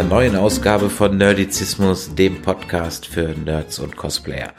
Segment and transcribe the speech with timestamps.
[0.00, 4.54] Einer neuen Ausgabe von Nerdizismus, dem Podcast für Nerds und Cosplayer.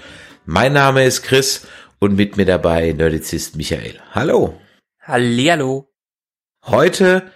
[0.45, 1.65] Mein Name ist Chris
[1.97, 3.99] und mit mir dabei Nerdizist Michael.
[4.11, 4.61] Hallo.
[5.01, 5.91] Hallihallo.
[6.63, 7.31] Heute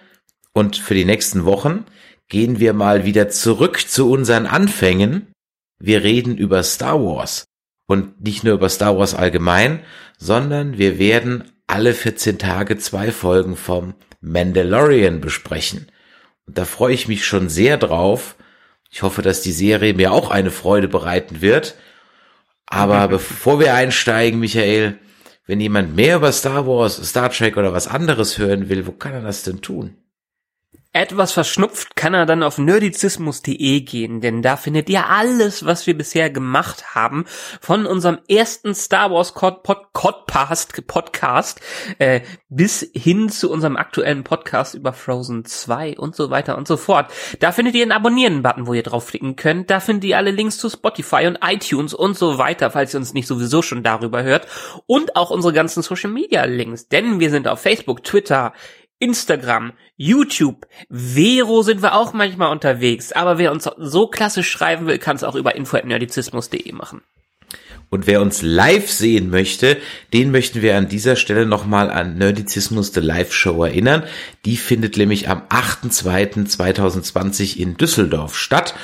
[0.52, 1.84] und für die nächsten Wochen
[2.28, 5.32] gehen wir mal wieder zurück zu unseren Anfängen.
[5.80, 7.46] Wir reden über Star Wars.
[7.88, 9.80] Und nicht nur über Star Wars allgemein,
[10.16, 15.88] sondern wir werden alle 14 Tage zwei Folgen vom Mandalorian besprechen.
[16.46, 18.36] Und da freue ich mich schon sehr drauf.
[18.90, 21.74] Ich hoffe, dass die Serie mir auch eine Freude bereiten wird.
[22.66, 24.98] Aber bevor wir einsteigen, Michael,
[25.46, 29.12] wenn jemand mehr über Star Wars, Star Trek oder was anderes hören will, wo kann
[29.12, 29.96] er das denn tun?
[30.96, 35.94] Etwas verschnupft kann er dann auf nerdizismus.de gehen, denn da findet ihr alles, was wir
[35.94, 37.26] bisher gemacht haben,
[37.60, 39.62] von unserem ersten Star Wars Pod
[40.86, 41.60] Podcast,
[41.98, 46.78] äh, bis hin zu unserem aktuellen Podcast über Frozen 2 und so weiter und so
[46.78, 47.12] fort.
[47.40, 49.68] Da findet ihr einen Abonnieren-Button, wo ihr draufklicken könnt.
[49.68, 53.12] Da findet ihr alle Links zu Spotify und iTunes und so weiter, falls ihr uns
[53.12, 54.46] nicht sowieso schon darüber hört.
[54.86, 58.54] Und auch unsere ganzen Social Media Links, denn wir sind auf Facebook, Twitter,
[58.98, 64.98] Instagram, YouTube, Vero sind wir auch manchmal unterwegs, aber wer uns so klassisch schreiben will,
[64.98, 67.02] kann es auch über info.nerdizismus.de machen.
[67.88, 69.76] Und wer uns live sehen möchte,
[70.12, 74.02] den möchten wir an dieser Stelle nochmal an Nerdizismus The Live Show erinnern.
[74.44, 78.74] Die findet nämlich am 8.2.2020 in Düsseldorf statt.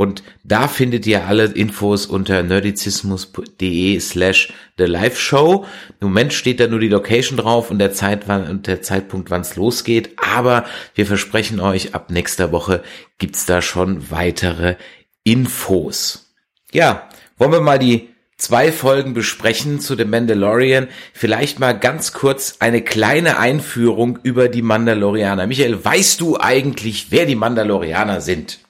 [0.00, 5.66] Und da findet ihr alle Infos unter nerdizismus.de slash the live show.
[6.00, 9.40] Im Moment steht da nur die Location drauf und der, Zeit, und der Zeitpunkt, wann
[9.40, 10.10] es losgeht.
[10.16, 12.84] Aber wir versprechen euch, ab nächster Woche
[13.18, 14.76] gibt's da schon weitere
[15.24, 16.32] Infos.
[16.70, 20.86] Ja, wollen wir mal die zwei Folgen besprechen zu dem Mandalorian.
[21.12, 25.48] Vielleicht mal ganz kurz eine kleine Einführung über die Mandalorianer.
[25.48, 28.60] Michael, weißt du eigentlich, wer die Mandalorianer sind?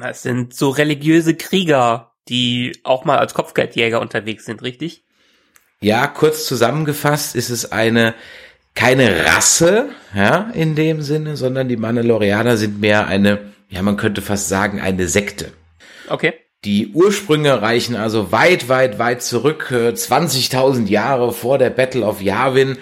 [0.00, 5.04] Das sind so religiöse Krieger, die auch mal als Kopfgeldjäger unterwegs sind, richtig?
[5.80, 8.14] Ja, kurz zusammengefasst ist es eine
[8.74, 14.22] keine Rasse, ja, in dem Sinne, sondern die Mandalorianer sind mehr eine, ja, man könnte
[14.22, 15.52] fast sagen, eine Sekte.
[16.08, 16.34] Okay.
[16.64, 22.76] Die Ursprünge reichen also weit, weit, weit zurück, 20.000 Jahre vor der Battle of Yavin.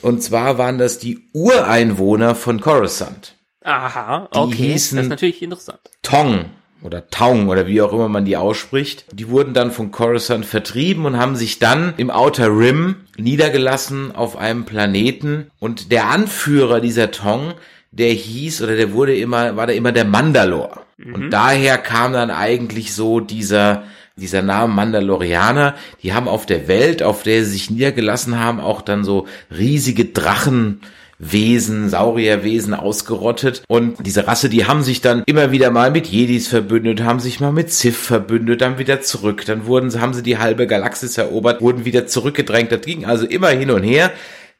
[0.00, 3.37] Und zwar waren das die Ureinwohner von Coruscant.
[3.62, 4.50] Aha, okay.
[4.50, 5.80] Die hießen das ist natürlich interessant.
[6.02, 6.46] Tong
[6.82, 9.04] oder Taung oder wie auch immer man die ausspricht.
[9.12, 14.36] Die wurden dann von Coruscant vertrieben und haben sich dann im Outer Rim niedergelassen auf
[14.36, 15.50] einem Planeten.
[15.58, 17.54] Und der Anführer dieser Tong,
[17.90, 20.82] der hieß oder der wurde immer, war da immer der Mandalor.
[20.98, 21.14] Mhm.
[21.14, 23.84] Und daher kam dann eigentlich so dieser,
[24.16, 25.74] dieser Name Mandalorianer.
[26.04, 30.04] Die haben auf der Welt, auf der sie sich niedergelassen haben, auch dann so riesige
[30.04, 30.80] Drachen
[31.18, 33.62] Wesen, Saurierwesen ausgerottet.
[33.68, 37.40] Und diese Rasse, die haben sich dann immer wieder mal mit Jedis verbündet, haben sich
[37.40, 39.44] mal mit Sith verbündet, dann wieder zurück.
[39.44, 42.70] Dann wurden, haben sie die halbe Galaxis erobert, wurden wieder zurückgedrängt.
[42.70, 44.12] Das ging also immer hin und her,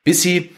[0.02, 0.50] bis sie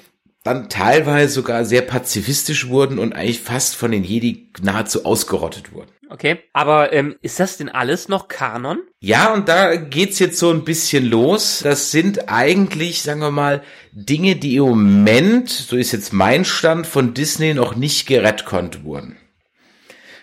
[0.43, 5.91] dann teilweise sogar sehr pazifistisch wurden und eigentlich fast von den Jedi nahezu ausgerottet wurden.
[6.11, 8.81] Okay, aber ähm, ist das denn alles noch Kanon?
[8.99, 11.61] Ja, und da geht's jetzt so ein bisschen los.
[11.63, 13.63] Das sind eigentlich, sagen wir mal,
[13.93, 19.19] Dinge, die im Moment, so ist jetzt mein Stand, von Disney noch nicht gerettet wurden.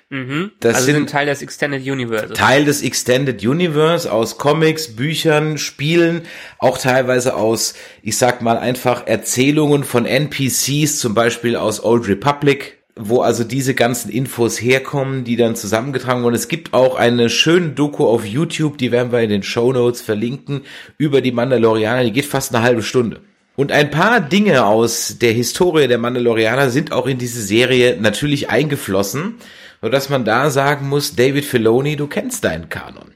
[0.09, 0.51] Mhm.
[0.59, 2.33] Das also sind, sind Teil des Extended Universe.
[2.33, 6.23] Teil des Extended Universe aus Comics, Büchern, Spielen,
[6.59, 12.76] auch teilweise aus, ich sag mal einfach Erzählungen von NPCs, zum Beispiel aus Old Republic,
[12.99, 16.35] wo also diese ganzen Infos herkommen, die dann zusammengetragen wurden.
[16.35, 20.01] Es gibt auch eine schöne Doku auf YouTube, die werden wir in den Show Notes
[20.01, 20.61] verlinken,
[20.97, 23.21] über die Mandalorianer, die geht fast eine halbe Stunde.
[23.55, 28.49] Und ein paar Dinge aus der Historie der Mandalorianer sind auch in diese Serie natürlich
[28.49, 29.35] eingeflossen,
[29.81, 33.15] sodass man da sagen muss, David Filoni, du kennst deinen Kanon.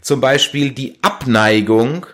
[0.00, 2.06] Zum Beispiel die Abneigung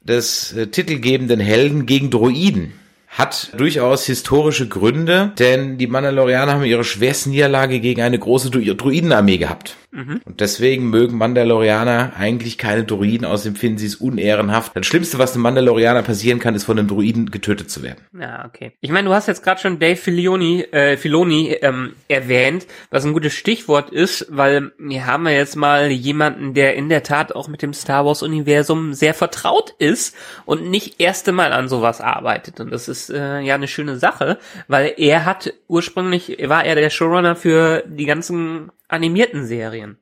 [0.00, 2.72] des äh, titelgebenden Helden gegen Droiden
[3.18, 9.38] hat durchaus historische Gründe, denn die Mandalorianer haben ihre schwerste Niederlage gegen eine große Druidenarmee
[9.38, 9.76] gehabt.
[9.90, 10.20] Mhm.
[10.24, 14.76] Und deswegen mögen Mandalorianer eigentlich keine Druiden, außerdem finden sie es unehrenhaft.
[14.76, 17.98] Das Schlimmste, was einem Mandalorianer passieren kann, ist von einem Druiden getötet zu werden.
[18.18, 18.72] Ja, okay.
[18.80, 23.12] Ich meine, du hast jetzt gerade schon Dave Filoni, äh, Filoni ähm, erwähnt, was ein
[23.12, 27.48] gutes Stichwort ist, weil wir haben ja jetzt mal jemanden, der in der Tat auch
[27.48, 30.14] mit dem Star Wars Universum sehr vertraut ist
[30.44, 32.60] und nicht erste Mal an sowas arbeitet.
[32.60, 36.90] Und das ist äh, ja eine schöne Sache, weil er hat ursprünglich, war er der
[36.90, 39.98] Showrunner für die ganzen animierten Serien.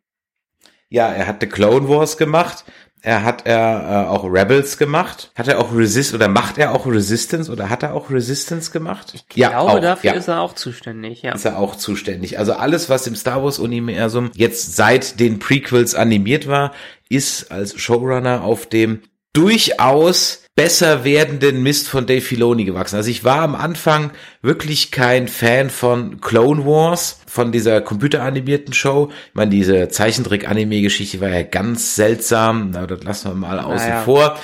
[0.89, 2.65] Ja, er hat The Clone Wars gemacht.
[3.03, 5.31] Er hat er äh, auch Rebels gemacht.
[5.37, 9.13] Hat er auch Resist oder macht er auch Resistance oder hat er auch Resistance gemacht?
[9.15, 10.17] Ich glaube, auch, dafür ja.
[10.17, 11.35] ist er auch zuständig, ja.
[11.35, 12.39] ist er auch zuständig.
[12.39, 16.73] Also alles, was im Star Wars Universum jetzt seit den Prequels animiert war,
[17.09, 22.97] ist als Showrunner auf dem durchaus besser werdenden Mist von Dave Filoni gewachsen.
[22.97, 24.11] Also ich war am Anfang
[24.41, 29.11] wirklich kein Fan von Clone Wars, von dieser computeranimierten Show.
[29.29, 32.71] Ich meine, diese Zeichentrick-Anime-Geschichte war ja ganz seltsam.
[32.73, 34.03] Na, das lassen wir mal außen Naja.
[34.03, 34.39] vor.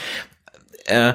[0.84, 1.14] Äh,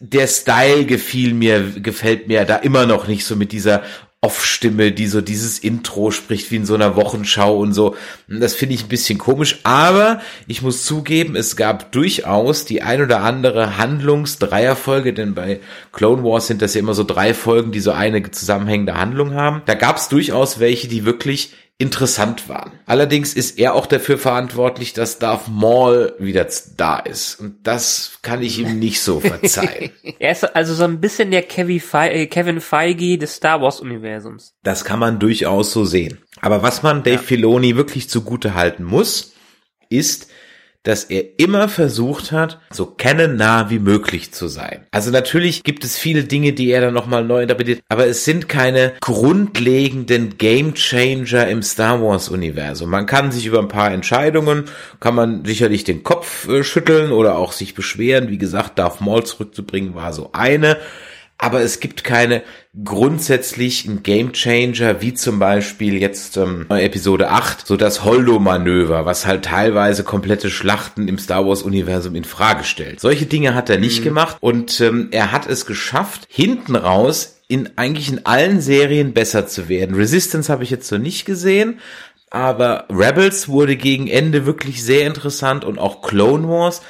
[0.00, 3.82] der Style gefiel mir, gefällt mir da immer noch nicht so mit dieser
[4.20, 7.94] Off-Stimme, die so dieses Intro spricht wie in so einer Wochenschau und so.
[8.26, 13.00] Das finde ich ein bisschen komisch, aber ich muss zugeben, es gab durchaus die ein
[13.00, 15.60] oder andere Handlungs-Dreierfolge, denn bei
[15.92, 19.62] Clone Wars sind das ja immer so drei Folgen, die so eine zusammenhängende Handlung haben.
[19.66, 22.72] Da gab es durchaus welche, die wirklich interessant waren.
[22.86, 26.46] Allerdings ist er auch dafür verantwortlich, dass Darth Maul wieder
[26.76, 27.38] da ist.
[27.38, 29.92] Und das kann ich ihm nicht so verzeihen.
[30.18, 32.14] Er ist also so ein bisschen der Kevin Feige,
[32.56, 34.56] äh, Feige des Star Wars Universums.
[34.64, 36.18] Das kann man durchaus so sehen.
[36.40, 39.34] Aber was man Dave Filoni wirklich zugute halten muss,
[39.88, 40.28] ist,
[40.84, 44.86] dass er immer versucht hat, so canon-nah wie möglich zu sein.
[44.90, 48.48] Also natürlich gibt es viele Dinge, die er dann nochmal neu interpretiert, aber es sind
[48.48, 52.90] keine grundlegenden Game-Changer im Star Wars-Universum.
[52.90, 54.64] Man kann sich über ein paar Entscheidungen,
[55.00, 58.28] kann man sicherlich den Kopf äh, schütteln oder auch sich beschweren.
[58.28, 60.78] Wie gesagt, Darth Maul zurückzubringen war so eine.
[61.38, 62.42] Aber es gibt keine
[62.84, 70.02] grundsätzlichen Gamechanger, wie zum Beispiel jetzt ähm, Episode 8, so das Holdo-Manöver, was halt teilweise
[70.02, 73.00] komplette Schlachten im Star Wars-Universum in Frage stellt.
[73.00, 77.70] Solche Dinge hat er nicht gemacht und ähm, er hat es geschafft, hinten raus in
[77.76, 79.96] eigentlich in allen Serien besser zu werden.
[79.96, 81.80] Resistance habe ich jetzt so nicht gesehen,
[82.30, 86.82] aber Rebels wurde gegen Ende wirklich sehr interessant und auch Clone Wars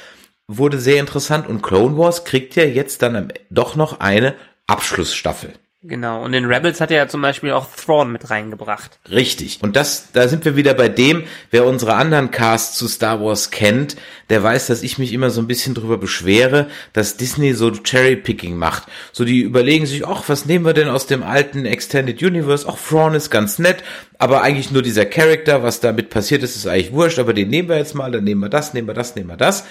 [0.49, 4.33] wurde sehr interessant und Clone Wars kriegt ja jetzt dann am- doch noch eine
[4.67, 5.53] Abschlussstaffel.
[5.81, 6.25] Genau.
[6.25, 8.99] Und in Rebels hat er ja zum Beispiel auch Thrawn mit reingebracht.
[9.09, 9.59] Richtig.
[9.61, 13.49] Und das, da sind wir wieder bei dem, wer unsere anderen Casts zu Star Wars
[13.49, 13.95] kennt,
[14.29, 18.57] der weiß, dass ich mich immer so ein bisschen drüber beschwere, dass Disney so Cherry-Picking
[18.57, 18.83] macht.
[19.13, 22.67] So, die überlegen sich, ach, was nehmen wir denn aus dem alten Extended Universe?
[22.69, 23.81] Ach, Thrawn ist ganz nett,
[24.17, 27.69] aber eigentlich nur dieser Charakter, was damit passiert ist, ist eigentlich wurscht, aber den nehmen
[27.69, 29.63] wir jetzt mal, dann nehmen wir das, nehmen wir das, nehmen wir das.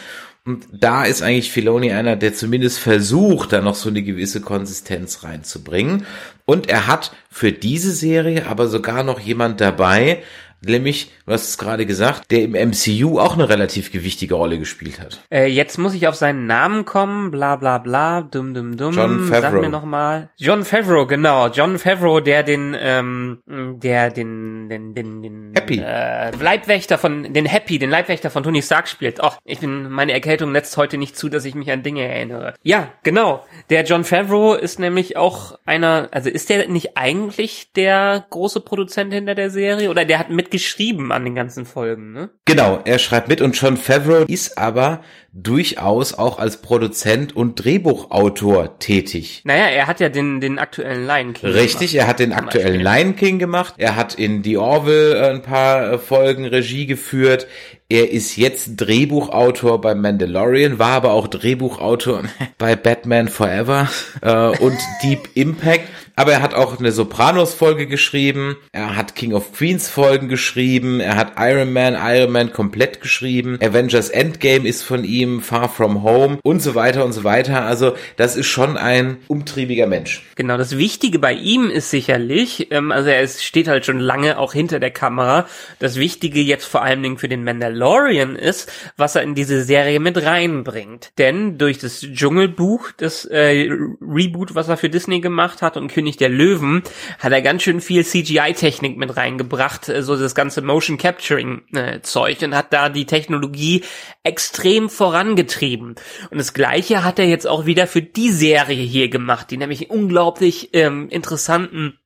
[0.49, 5.23] Und da ist eigentlich Filoni einer, der zumindest versucht, da noch so eine gewisse Konsistenz
[5.23, 6.07] reinzubringen.
[6.47, 10.23] Und er hat für diese Serie aber sogar noch jemand dabei,
[10.63, 15.01] nämlich, du hast es gerade gesagt, der im MCU auch eine relativ gewichtige Rolle gespielt
[15.01, 15.21] hat.
[15.31, 18.95] Äh, jetzt muss ich auf seinen Namen kommen, bla bla bla, dumm dumm dumm.
[18.95, 19.61] Jon Sag Favreau.
[19.61, 20.31] mir nochmal.
[20.37, 21.49] John Favreau, genau.
[21.49, 25.79] John Favreau, der den, ähm, der den, den, den, den Happy.
[25.79, 29.21] Äh, Leibwächter von, den Happy, den Leibwächter von Tony Stark spielt.
[29.23, 32.55] Oh, ich bin, meine Erkältung lässt heute nicht zu, dass ich mich an Dinge erinnere.
[32.63, 33.45] Ja, genau.
[33.71, 39.13] Der John Favreau ist nämlich auch einer, also ist der nicht eigentlich der große Produzent
[39.13, 39.91] hinter der Serie?
[39.91, 42.31] Oder der hat mitgeschrieben an den ganzen Folgen, ne?
[42.47, 45.03] Genau, er schreibt mit und John Favreau ist aber
[45.43, 49.43] durchaus auch als Produzent und Drehbuchautor tätig.
[49.45, 52.83] Naja, er hat ja den, den aktuellen Lion King Richtig, gemacht, er hat den aktuellen
[52.85, 53.03] Beispiel.
[53.03, 57.47] Lion King gemacht, er hat in The Orville äh, ein paar äh, Folgen Regie geführt,
[57.91, 62.25] er ist jetzt Drehbuchautor bei Mandalorian, war aber auch Drehbuchautor
[62.59, 63.89] bei Batman Forever
[64.21, 69.53] äh, und Deep Impact, aber er hat auch eine Sopranos-Folge geschrieben, er hat King of
[69.53, 75.05] Queens Folgen geschrieben, er hat Iron Man, Iron Man komplett geschrieben, Avengers Endgame ist von
[75.05, 79.19] ihm, Far From Home und so weiter und so weiter, also das ist schon ein
[79.29, 80.23] umtriebiger Mensch.
[80.37, 84.53] Genau, das Wichtige bei ihm ist sicherlich, ähm, also er steht halt schon lange auch
[84.53, 85.47] hinter der Kamera.
[85.79, 90.01] Das Wichtige jetzt vor allen Dingen für den Mandalorian ist, was er in diese Serie
[90.01, 91.13] mit reinbringt.
[91.19, 93.69] Denn durch das Dschungelbuch, das äh,
[94.01, 96.83] Reboot, was er für Disney gemacht hat und König der Löwen,
[97.19, 102.01] hat er ganz schön viel CGI-Technik mit reingebracht, äh, so das ganze Motion Capturing äh,
[102.01, 103.83] Zeug und hat da die Technologie
[104.23, 105.95] extrem vorangetrieben.
[106.31, 109.89] Und das gleiche hat er jetzt auch wieder für die Serie hier gemacht, die nämlich
[109.89, 111.99] unglaublich ähm, interessanten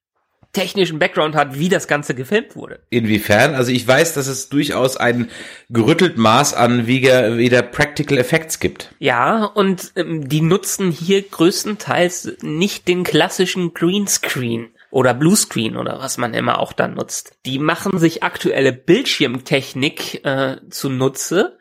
[0.52, 2.78] technischen Background hat, wie das Ganze gefilmt wurde.
[2.90, 3.54] Inwiefern?
[3.56, 5.30] Also ich weiß, dass es durchaus ein
[5.68, 8.94] gerüttelt Maß an wieder, wieder Practical Effects gibt.
[9.00, 16.18] Ja, und ähm, die nutzen hier größtenteils nicht den klassischen Greenscreen oder Bluescreen oder was
[16.18, 17.32] man immer auch dann nutzt.
[17.46, 21.58] Die machen sich aktuelle Bildschirmtechnik äh, zunutze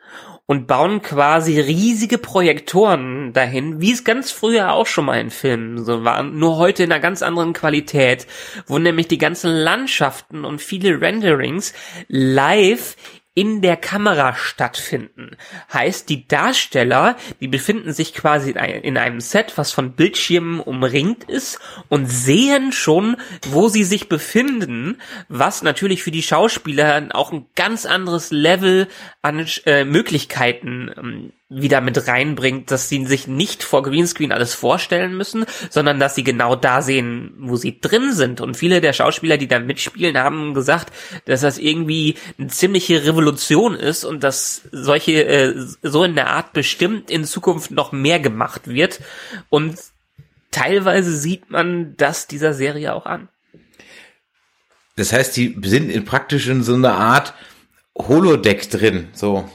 [0.52, 5.82] und bauen quasi riesige Projektoren dahin, wie es ganz früher auch schon mal in Filmen
[5.82, 8.26] so war, nur heute in einer ganz anderen Qualität,
[8.66, 11.72] wo nämlich die ganzen Landschaften und viele Renderings
[12.08, 12.96] live
[13.34, 15.36] in der Kamera stattfinden.
[15.72, 21.58] Heißt, die Darsteller, die befinden sich quasi in einem Set, was von Bildschirmen umringt ist
[21.88, 23.16] und sehen schon,
[23.48, 28.88] wo sie sich befinden, was natürlich für die Schauspieler auch ein ganz anderes Level
[29.22, 35.16] an äh, Möglichkeiten ähm, wieder mit reinbringt, dass sie sich nicht vor Greenscreen alles vorstellen
[35.16, 38.40] müssen, sondern dass sie genau da sehen, wo sie drin sind.
[38.40, 40.92] Und viele der Schauspieler, die da mitspielen, haben gesagt,
[41.26, 46.52] dass das irgendwie eine ziemliche Revolution ist und dass solche äh, so in der Art
[46.52, 49.00] bestimmt in Zukunft noch mehr gemacht wird.
[49.48, 49.78] Und
[50.50, 53.28] teilweise sieht man das dieser Serie auch an.
[54.96, 57.34] Das heißt, die sind in praktisch in so einer Art
[57.96, 59.48] Holodeck drin, so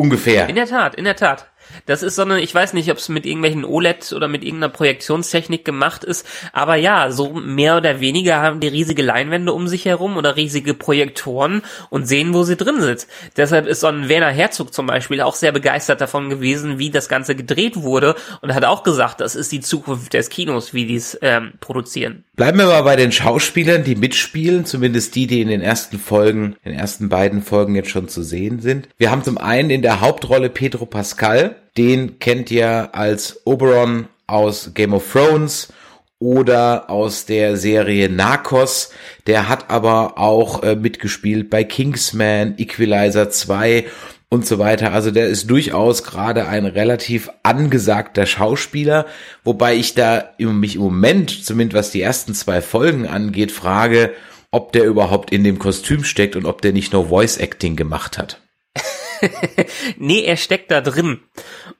[0.00, 0.48] Ungefähr.
[0.48, 1.46] In der Tat, in der Tat.
[1.84, 4.72] Das ist so eine, ich weiß nicht, ob es mit irgendwelchen OLED oder mit irgendeiner
[4.72, 9.84] Projektionstechnik gemacht ist, aber ja, so mehr oder weniger haben die riesige Leinwände um sich
[9.84, 13.06] herum oder riesige Projektoren und sehen, wo sie drin sind.
[13.36, 17.10] Deshalb ist so ein Werner Herzog zum Beispiel auch sehr begeistert davon gewesen, wie das
[17.10, 20.96] Ganze gedreht wurde und hat auch gesagt, das ist die Zukunft des Kinos, wie die
[20.96, 22.24] es ähm, produzieren.
[22.40, 26.56] Bleiben wir mal bei den Schauspielern, die mitspielen, zumindest die, die in den ersten Folgen,
[26.64, 28.88] in den ersten beiden Folgen jetzt schon zu sehen sind.
[28.96, 34.70] Wir haben zum einen in der Hauptrolle Pedro Pascal, den kennt ihr als Oberon aus
[34.72, 35.70] Game of Thrones
[36.18, 38.90] oder aus der Serie Narcos.
[39.26, 43.84] Der hat aber auch äh, mitgespielt bei Kingsman, Equalizer 2
[44.30, 44.92] und so weiter.
[44.92, 49.06] Also der ist durchaus gerade ein relativ angesagter Schauspieler,
[49.44, 54.14] wobei ich da mich im Moment, zumindest was die ersten zwei Folgen angeht, frage,
[54.52, 58.18] ob der überhaupt in dem Kostüm steckt und ob der nicht nur Voice Acting gemacht
[58.18, 58.40] hat.
[59.98, 61.20] nee, er steckt da drin.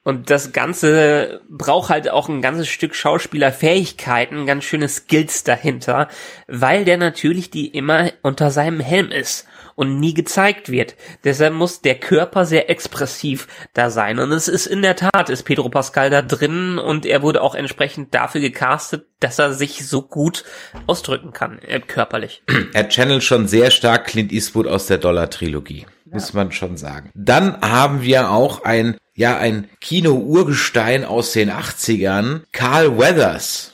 [0.02, 6.08] Und das Ganze braucht halt auch ein ganzes Stück Schauspielerfähigkeiten, ganz schöne Skills dahinter,
[6.48, 9.46] weil der natürlich die immer unter seinem Helm ist
[9.80, 10.94] und nie gezeigt wird.
[11.24, 14.18] Deshalb muss der Körper sehr expressiv da sein.
[14.18, 17.54] Und es ist in der Tat, ist Pedro Pascal da drin und er wurde auch
[17.54, 20.44] entsprechend dafür gecastet, dass er sich so gut
[20.86, 22.42] ausdrücken kann, äh, körperlich.
[22.74, 25.86] Er channelt schon sehr stark Clint Eastwood aus der Dollar-Trilogie.
[26.04, 26.12] Ja.
[26.12, 27.10] Muss man schon sagen.
[27.14, 33.72] Dann haben wir auch ein, ja, ein Kino-Urgestein aus den 80ern, Carl Weathers.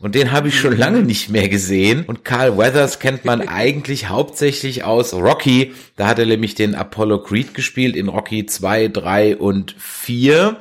[0.00, 2.04] Und den habe ich schon lange nicht mehr gesehen.
[2.06, 5.74] Und Carl Weathers kennt man eigentlich hauptsächlich aus Rocky.
[5.96, 10.56] Da hat er nämlich den Apollo Creed gespielt in Rocky 2, 3 und 4.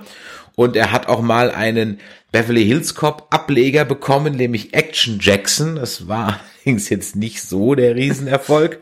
[0.56, 2.00] Und er hat auch mal einen
[2.32, 5.76] Beverly Hills Cop Ableger bekommen, nämlich Action Jackson.
[5.76, 8.80] Das war allerdings jetzt nicht so der Riesenerfolg.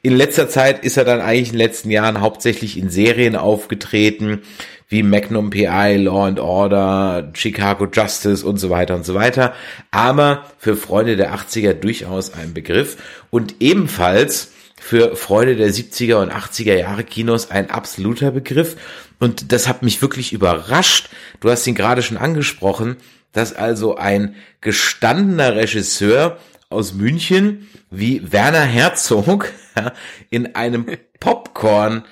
[0.00, 4.42] In letzter Zeit ist er dann eigentlich in den letzten Jahren hauptsächlich in Serien aufgetreten
[4.92, 9.54] wie Magnum PI, Law and Order, Chicago Justice und so weiter und so weiter.
[9.90, 12.98] Aber für Freunde der 80er durchaus ein Begriff
[13.30, 18.76] und ebenfalls für Freunde der 70er und 80er Jahre Kinos ein absoluter Begriff.
[19.18, 21.08] Und das hat mich wirklich überrascht.
[21.40, 22.96] Du hast ihn gerade schon angesprochen,
[23.32, 29.52] dass also ein gestandener Regisseur aus München wie Werner Herzog
[30.30, 30.86] in einem
[31.18, 32.04] Popcorn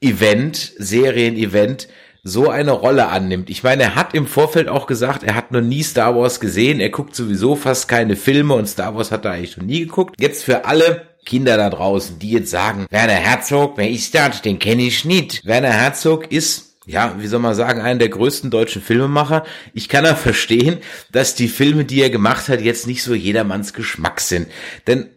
[0.00, 1.88] Event, Serien-Event
[2.22, 3.50] so eine Rolle annimmt.
[3.50, 6.80] Ich meine, er hat im Vorfeld auch gesagt, er hat noch nie Star Wars gesehen,
[6.80, 10.16] er guckt sowieso fast keine Filme und Star Wars hat er eigentlich noch nie geguckt.
[10.18, 14.42] Jetzt für alle Kinder da draußen, die jetzt sagen, Werner Herzog, wer ist das?
[14.42, 15.44] Den kenne ich nicht.
[15.46, 19.44] Werner Herzog ist ja, wie soll man sagen, einer der größten deutschen Filmemacher.
[19.74, 20.78] Ich kann er verstehen,
[21.10, 24.46] dass die Filme, die er gemacht hat, jetzt nicht so jedermanns Geschmack sind.
[24.86, 25.10] Denn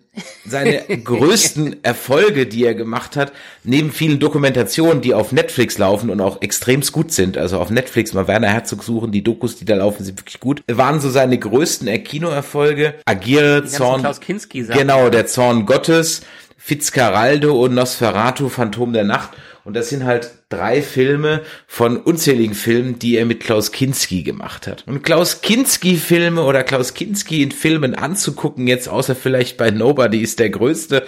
[0.46, 3.32] seine größten Erfolge, die er gemacht hat,
[3.64, 8.14] neben vielen Dokumentationen, die auf Netflix laufen und auch extremst gut sind, also auf Netflix
[8.14, 11.38] mal Werner Herzog suchen, die Dokus, die da laufen, sind wirklich gut, waren so seine
[11.38, 12.96] größten Kinoerfolge.
[13.06, 14.06] Agiere, Zorn,
[14.50, 16.22] genau, der Zorn Gottes,
[16.58, 19.30] Fitzcarraldo und Nosferatu, Phantom der Nacht
[19.70, 24.66] und das sind halt drei Filme von unzähligen Filmen, die er mit Klaus Kinski gemacht
[24.66, 24.84] hat.
[24.88, 30.22] Und Klaus Kinski Filme oder Klaus Kinski in Filmen anzugucken, jetzt außer vielleicht bei Nobody
[30.22, 31.06] ist der größte,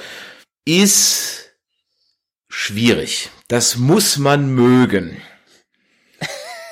[0.64, 1.54] ist
[2.50, 3.32] schwierig.
[3.48, 5.18] Das muss man mögen.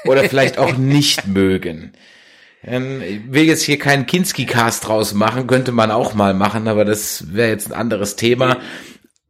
[0.06, 1.94] Oder vielleicht auch nicht mögen.
[2.64, 6.86] Ähm, ich will jetzt hier keinen Kinski-Cast draus machen, könnte man auch mal machen, aber
[6.86, 8.60] das wäre jetzt ein anderes Thema.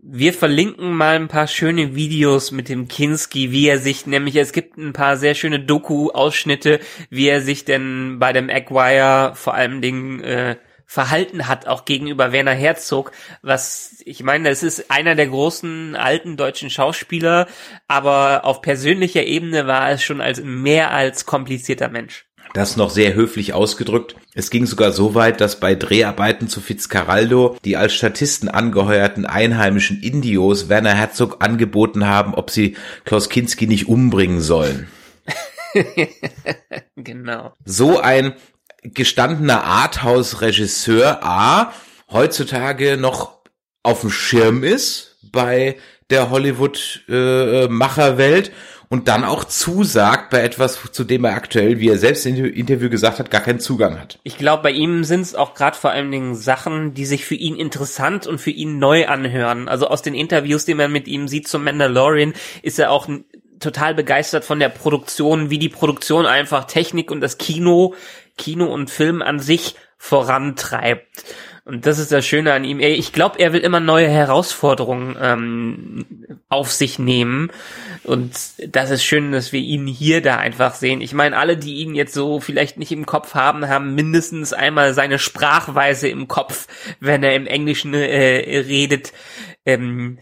[0.02, 4.54] Wir verlinken mal ein paar schöne Videos mit dem Kinski, wie er sich, nämlich es
[4.54, 6.80] gibt ein paar sehr schöne Doku-Ausschnitte,
[7.10, 12.32] wie er sich denn bei dem Aguirre vor allem Dingen äh, verhalten hat, auch gegenüber
[12.32, 17.48] Werner Herzog, was, ich meine, es ist einer der großen alten deutschen Schauspieler,
[17.90, 22.29] aber auf persönlicher Ebene war es schon als mehr als komplizierter Mensch.
[22.54, 24.16] Das noch sehr höflich ausgedrückt.
[24.34, 30.02] Es ging sogar so weit, dass bei Dreharbeiten zu Fitzcarraldo die als Statisten angeheuerten einheimischen
[30.02, 32.76] Indios Werner Herzog angeboten haben, ob sie
[33.06, 34.88] Klaus Kinski nicht umbringen sollen.
[36.96, 37.54] genau.
[37.66, 38.34] So ein
[38.82, 41.74] gestandener Arthouse-Regisseur A
[42.12, 43.40] heutzutage noch
[43.84, 45.78] auf dem Schirm ist bei
[46.10, 48.52] der Hollywood-Macherwelt
[48.90, 52.90] und dann auch zusagt bei etwas, zu dem er aktuell, wie er selbst im Interview
[52.90, 54.18] gesagt hat, gar keinen Zugang hat.
[54.24, 57.36] Ich glaube, bei ihm sind es auch gerade vor allen Dingen Sachen, die sich für
[57.36, 59.68] ihn interessant und für ihn neu anhören.
[59.68, 62.34] Also aus den Interviews, die man mit ihm sieht zum Mandalorian,
[62.64, 63.08] ist er auch
[63.60, 67.94] total begeistert von der Produktion, wie die Produktion einfach Technik und das Kino,
[68.38, 71.06] Kino und Film an sich vorantreibt.
[71.70, 72.80] Und das ist das Schöne an ihm.
[72.80, 76.06] Ich glaube, er will immer neue Herausforderungen ähm,
[76.50, 77.52] auf sich nehmen.
[78.04, 78.34] Und
[78.68, 81.00] das ist schön, dass wir ihn hier da einfach sehen.
[81.00, 84.96] Ich meine, alle, die ihn jetzt so vielleicht nicht im Kopf haben, haben mindestens einmal
[84.96, 86.66] seine Sprachweise im Kopf,
[87.00, 89.14] wenn er im Englischen äh, redet.
[89.64, 90.18] Ähm,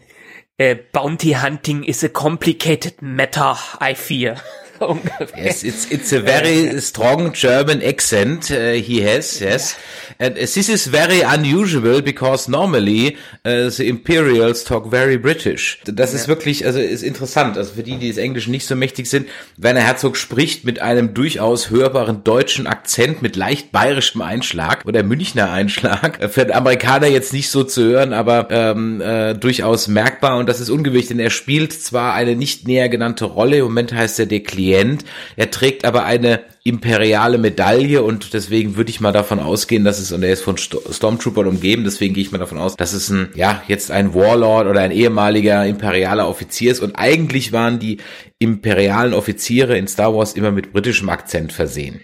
[0.58, 4.36] äh, Bounty Hunting is a complicated matter, I fear.
[5.36, 9.40] yes, it's it's a very strong German accent uh, he has.
[9.40, 9.76] Yes,
[10.18, 15.80] and this is very unusual because normally uh, the Imperials talk very British.
[15.84, 17.56] Das ist wirklich, also ist interessant.
[17.56, 21.14] Also für die, die des Englischen nicht so mächtig sind, Werner Herzog spricht mit einem
[21.14, 26.18] durchaus hörbaren deutschen Akzent mit leicht bayerischem Einschlag oder Münchner Einschlag.
[26.30, 30.60] Für den Amerikaner jetzt nicht so zu hören, aber ähm, äh, durchaus merkbar und das
[30.60, 33.58] ist ungewöhnlich, denn er spielt zwar eine nicht näher genannte Rolle.
[33.58, 35.04] Im Moment heißt er Deklier Klient.
[35.36, 40.12] Er trägt aber eine imperiale Medaille und deswegen würde ich mal davon ausgehen, dass es,
[40.12, 43.30] und er ist von Stormtroopern umgeben, deswegen gehe ich mal davon aus, dass es ein,
[43.34, 47.98] ja, jetzt ein Warlord oder ein ehemaliger imperialer Offizier ist und eigentlich waren die
[48.38, 52.00] imperialen Offiziere in Star Wars immer mit britischem Akzent versehen.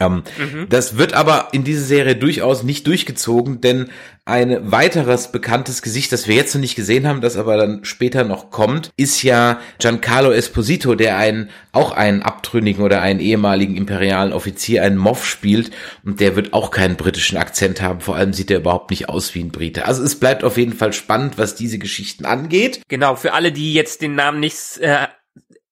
[0.00, 0.66] Ähm, mhm.
[0.68, 3.90] Das wird aber in dieser Serie durchaus nicht durchgezogen, denn
[4.28, 8.24] ein weiteres bekanntes Gesicht, das wir jetzt noch nicht gesehen haben, das aber dann später
[8.24, 14.32] noch kommt, ist ja Giancarlo Esposito, der einen, auch einen abtrünnigen oder einen ehemaligen imperialen
[14.32, 15.70] Offizier, einen Moff spielt
[16.04, 19.32] und der wird auch keinen britischen Akzent haben, vor allem sieht er überhaupt nicht aus
[19.36, 19.86] wie ein Brite.
[19.86, 22.82] Also es bleibt auf jeden Fall spannend, was diese Geschichten angeht.
[22.88, 25.06] Genau, für alle, die jetzt den Namen nicht äh,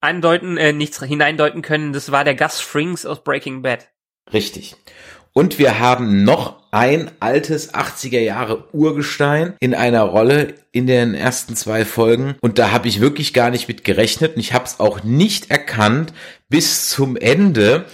[0.01, 3.89] andeuten, äh, nichts hineindeuten können, das war der Gus Frings aus Breaking Bad.
[4.33, 4.77] Richtig.
[5.33, 11.57] Und wir haben noch ein altes 80er Jahre Urgestein in einer Rolle in den ersten
[11.57, 12.37] zwei Folgen.
[12.41, 15.51] Und da habe ich wirklich gar nicht mit gerechnet und ich habe es auch nicht
[15.51, 16.13] erkannt
[16.49, 17.85] bis zum Ende.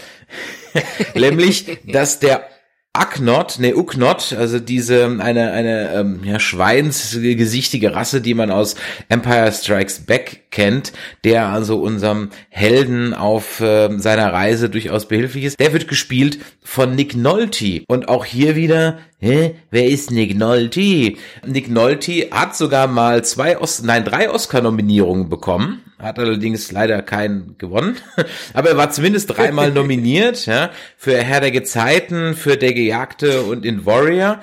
[1.14, 2.46] Nämlich, dass der
[2.92, 8.74] Aknot, ne Uknot, also diese eine eine ähm, ja, schweinsgesichtige Rasse, die man aus
[9.08, 15.60] Empire Strikes Back kennt, der also unserem Helden auf äh, seiner Reise durchaus behilflich ist.
[15.60, 19.54] Der wird gespielt von Nick Nolte und auch hier wieder Hä?
[19.70, 21.12] Wer ist Nick Nolte?
[21.46, 25.82] Nick Nolte hat sogar mal zwei, Os nein, drei Oscar-Nominierungen bekommen.
[25.98, 27.98] Hat allerdings leider keinen gewonnen.
[28.54, 33.66] Aber er war zumindest dreimal nominiert, ja, für Herr der Gezeiten, für Der Gejagte und
[33.66, 34.40] in Warrior.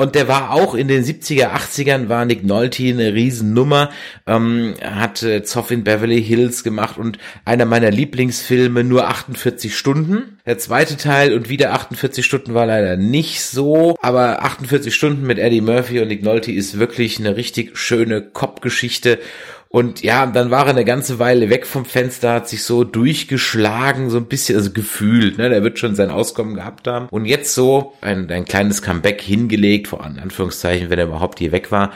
[0.00, 3.90] Und der war auch in den 70er, 80ern war Nick Nolte eine Riesennummer,
[4.26, 10.38] ähm, hat äh, Zoff in Beverly Hills gemacht und einer meiner Lieblingsfilme nur 48 Stunden.
[10.46, 15.38] Der zweite Teil und wieder 48 Stunden war leider nicht so, aber 48 Stunden mit
[15.38, 19.18] Eddie Murphy und Nick Nolte ist wirklich eine richtig schöne Cop-Geschichte
[19.72, 24.10] und ja, dann war er eine ganze Weile weg vom Fenster, hat sich so durchgeschlagen,
[24.10, 27.08] so ein bisschen, also gefühlt, ne, der wird schon sein Auskommen gehabt haben.
[27.08, 31.70] Und jetzt so ein, ein kleines Comeback hingelegt, vor Anführungszeichen, wenn er überhaupt hier weg
[31.70, 31.92] war.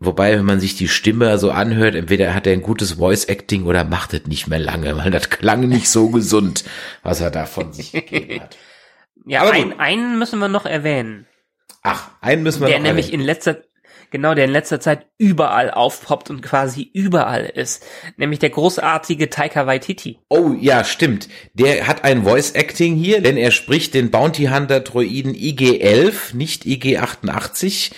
[0.00, 3.84] Wobei, wenn man sich die Stimme so anhört, entweder hat er ein gutes Voice-Acting oder
[3.84, 6.64] macht es nicht mehr lange, weil das klang nicht so gesund,
[7.04, 8.58] was er da von sich gegeben hat.
[9.24, 11.28] Ja, ein, einen müssen wir noch erwähnen.
[11.84, 13.20] Ach, einen müssen wir der noch nämlich erwähnen.
[13.20, 13.62] in letzter
[14.12, 17.84] genau, der in letzter Zeit überall aufpoppt und quasi überall ist,
[18.16, 20.20] nämlich der großartige Taika Waititi.
[20.28, 21.28] Oh ja, stimmt.
[21.54, 26.64] Der hat ein Voice Acting hier, denn er spricht den Bounty Hunter Droiden IG-11, nicht
[26.64, 27.92] IG-88.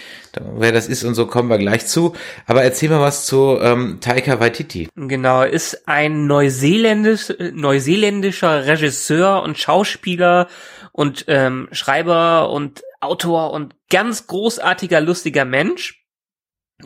[0.56, 2.14] wer das ist und so kommen wir gleich zu.
[2.46, 4.88] Aber erzähl mal was zu ähm, Taika Waititi.
[4.96, 10.48] Genau, ist ein neuseeländisch, neuseeländischer Regisseur und Schauspieler
[10.92, 16.03] und ähm, Schreiber und Autor und ganz großartiger, lustiger Mensch.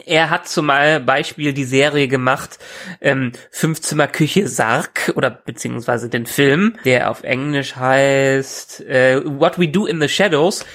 [0.04, 2.58] Er hat zum Beispiel die Serie gemacht,
[3.00, 9.68] ähm, Fünfzimmer Küche Sarg oder beziehungsweise den Film, der auf Englisch heißt äh, What We
[9.68, 10.66] Do in the Shadows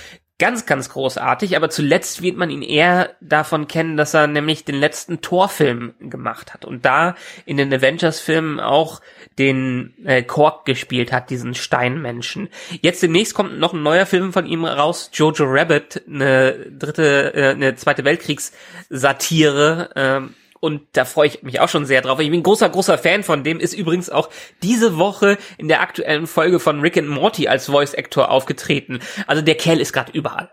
[0.43, 4.75] ganz, ganz großartig, aber zuletzt wird man ihn eher davon kennen, dass er nämlich den
[4.75, 8.99] letzten Torfilm gemacht hat und da in den Avengers-Filmen auch
[9.39, 12.49] den äh, Kork gespielt hat, diesen Steinmenschen.
[12.81, 17.51] Jetzt demnächst kommt noch ein neuer Film von ihm raus, Jojo Rabbit, eine dritte, äh,
[17.51, 19.91] eine zweite Weltkriegssatire.
[19.95, 22.21] Äh, und da freue ich mich auch schon sehr drauf.
[22.21, 24.29] Ich bin großer, großer Fan von dem, ist übrigens auch
[24.61, 29.01] diese Woche in der aktuellen Folge von Rick and Morty als Voice Actor aufgetreten.
[29.27, 30.51] Also der Kerl ist gerade überall.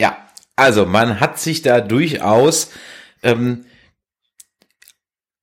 [0.00, 0.16] Ja,
[0.56, 2.70] also man hat sich da durchaus
[3.22, 3.66] ähm,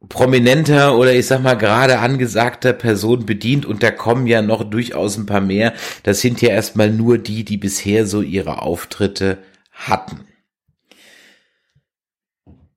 [0.09, 5.17] prominenter oder ich sag mal gerade angesagter Person bedient und da kommen ja noch durchaus
[5.17, 5.75] ein paar mehr.
[6.01, 9.37] Das sind ja erstmal nur die, die bisher so ihre Auftritte
[9.71, 10.26] hatten.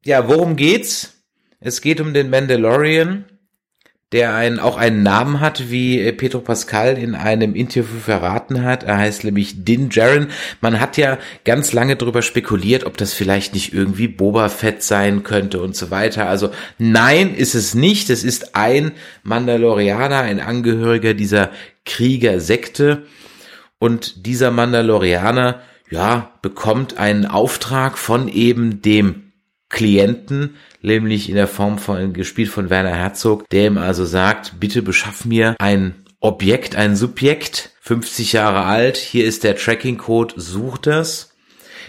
[0.05, 1.25] Ja, worum geht's?
[1.61, 3.27] Es geht um den Mandalorian,
[4.13, 8.83] der einen, auch einen Namen hat, wie Pedro Pascal in einem Interview verraten hat.
[8.83, 10.29] Er heißt nämlich Din Djarin.
[10.63, 15.23] Man hat ja ganz lange darüber spekuliert, ob das vielleicht nicht irgendwie Boba Fett sein
[15.23, 16.29] könnte und so weiter.
[16.29, 18.09] Also nein, ist es nicht.
[18.09, 21.51] Es ist ein Mandalorianer, ein Angehöriger dieser
[21.85, 23.05] Kriegersekte.
[23.79, 25.61] Und dieser Mandalorianer,
[25.91, 29.30] ja, bekommt einen Auftrag von eben dem
[29.71, 34.83] Klienten, nämlich in der Form von, gespielt von Werner Herzog, der ihm also sagt, bitte
[34.83, 41.35] beschaff mir ein Objekt, ein Subjekt, 50 Jahre alt, hier ist der Tracking-Code, such das.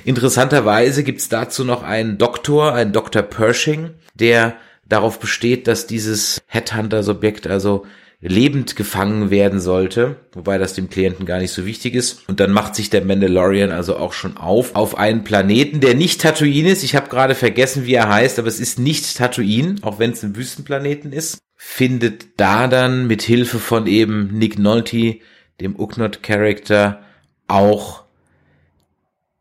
[0.06, 3.24] Interessanterweise gibt's dazu noch einen Doktor, einen Dr.
[3.24, 4.56] Pershing, der
[4.88, 7.86] darauf besteht, dass dieses Headhunter-Subjekt also
[8.22, 12.30] lebend gefangen werden sollte, wobei das dem Klienten gar nicht so wichtig ist.
[12.30, 16.22] Und dann macht sich der Mandalorian also auch schon auf auf einen Planeten, der nicht
[16.22, 16.84] Tatooine ist.
[16.84, 20.24] Ich habe gerade vergessen, wie er heißt, aber es ist nicht Tatooine, auch wenn es
[20.24, 21.40] ein Wüstenplaneten ist.
[21.58, 25.18] Findet da dann mit Hilfe von eben Nick Nolte,
[25.60, 27.02] dem Ugnot-Charakter,
[27.48, 28.04] auch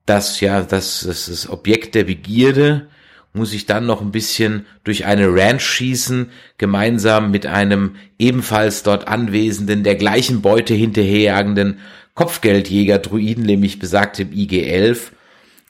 [0.07, 2.89] das ja das, das, das Objekt der Begierde
[3.33, 9.07] muss ich dann noch ein bisschen durch eine Ranch schießen, gemeinsam mit einem ebenfalls dort
[9.07, 11.79] anwesenden, der gleichen Beute hinterherjagenden
[12.15, 15.13] Kopfgeldjäger-Druiden, nämlich besagtem IG-11.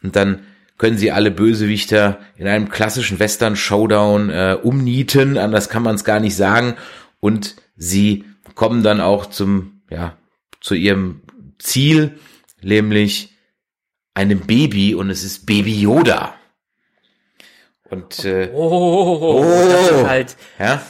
[0.03, 0.41] Und dann
[0.79, 6.21] können sie alle Bösewichter in einem klassischen Western-Showdown äh, umnieten, anders kann man es gar
[6.21, 6.77] nicht sagen.
[7.21, 10.17] Und sie kommen dann auch zum, ja,
[10.63, 11.21] zu ihrem
[11.59, 12.19] Ziel,
[12.63, 13.35] nämlich
[14.15, 16.35] einem Baby und es ist Baby Yoda.
[17.91, 20.83] Und äh, oh, oh, oh, das ist halt, ja?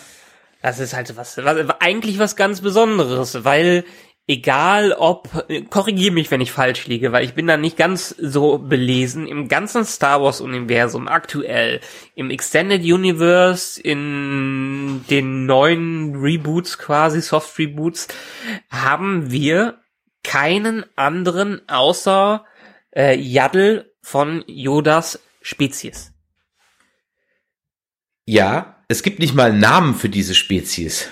[0.62, 3.84] das ist halt was, was, eigentlich was ganz Besonderes, weil
[4.26, 5.28] egal ob,
[5.70, 9.48] korrigiere mich, wenn ich falsch liege, weil ich bin da nicht ganz so belesen, im
[9.48, 11.80] ganzen Star Wars Universum aktuell,
[12.14, 18.06] im Extended Universe, in den neuen Reboots quasi, Soft Reboots,
[18.70, 19.80] haben wir
[20.22, 22.44] keinen anderen außer
[22.94, 26.12] äh, Yaddle von Yodas Spezies.
[28.32, 31.08] Ja, es gibt nicht mal Namen für diese Spezies.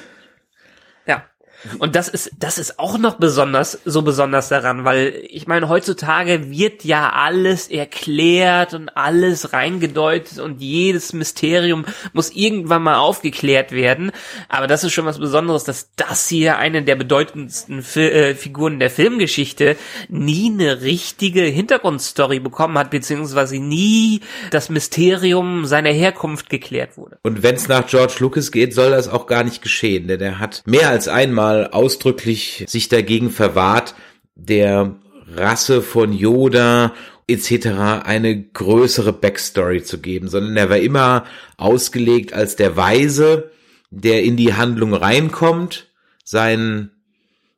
[1.78, 6.50] Und das ist, das ist auch noch besonders, so besonders daran, weil ich meine, heutzutage
[6.50, 14.12] wird ja alles erklärt und alles reingedeutet und jedes Mysterium muss irgendwann mal aufgeklärt werden.
[14.48, 18.78] Aber das ist schon was Besonderes, dass das hier eine der bedeutendsten Fi äh, Figuren
[18.78, 19.76] der Filmgeschichte
[20.08, 24.20] nie eine richtige Hintergrundstory bekommen hat, beziehungsweise nie
[24.52, 27.18] das Mysterium seiner Herkunft geklärt wurde.
[27.22, 30.38] Und wenn es nach George Lucas geht, soll das auch gar nicht geschehen, denn er
[30.38, 33.94] hat mehr als einmal mal ausdrücklich sich dagegen verwahrt,
[34.34, 34.96] der
[35.34, 36.94] Rasse von Yoda
[37.26, 37.66] etc.
[38.04, 41.24] eine größere Backstory zu geben, sondern er war immer
[41.56, 43.50] ausgelegt als der Weise,
[43.90, 45.88] der in die Handlung reinkommt,
[46.22, 46.90] seinen,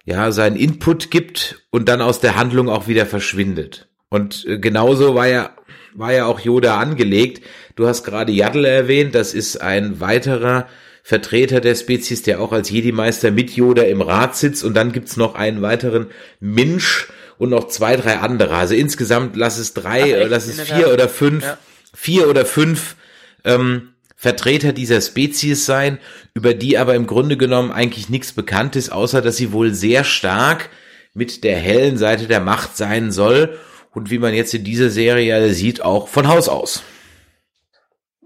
[0.04, 3.88] ja, seinen Input gibt und dann aus der Handlung auch wieder verschwindet.
[4.08, 5.50] Und äh, genauso war ja,
[5.94, 7.44] war ja auch Yoda angelegt.
[7.74, 10.68] Du hast gerade Yaddle erwähnt, das ist ein weiterer
[11.02, 14.64] Vertreter der Spezies, der auch als Jedi-Meister mit Yoda im Rat sitzt.
[14.64, 16.06] Und dann gibt's noch einen weiteren
[16.40, 17.06] Minch
[17.38, 18.54] und noch zwei, drei andere.
[18.54, 21.58] Also insgesamt lass es drei, Ach, lass es vier oder fünf, ja.
[21.94, 22.96] vier oder fünf
[23.44, 25.98] ähm, Vertreter dieser Spezies sein,
[26.34, 30.04] über die aber im Grunde genommen eigentlich nichts bekannt ist, außer dass sie wohl sehr
[30.04, 30.68] stark
[31.14, 33.58] mit der hellen Seite der Macht sein soll
[33.92, 36.82] und wie man jetzt in dieser Serie sieht, auch von Haus aus.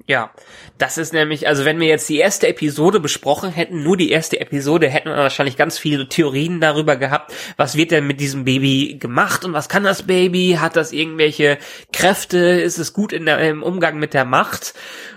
[0.07, 0.33] Ja,
[0.77, 4.39] das ist nämlich, also wenn wir jetzt die erste Episode besprochen hätten, nur die erste
[4.39, 8.99] Episode, hätten wir wahrscheinlich ganz viele Theorien darüber gehabt, was wird denn mit diesem Baby
[9.01, 10.59] gemacht und was kann das Baby?
[10.61, 11.57] Hat das irgendwelche
[11.93, 12.37] Kräfte?
[12.37, 14.75] Ist es gut in der, im Umgang mit der Macht?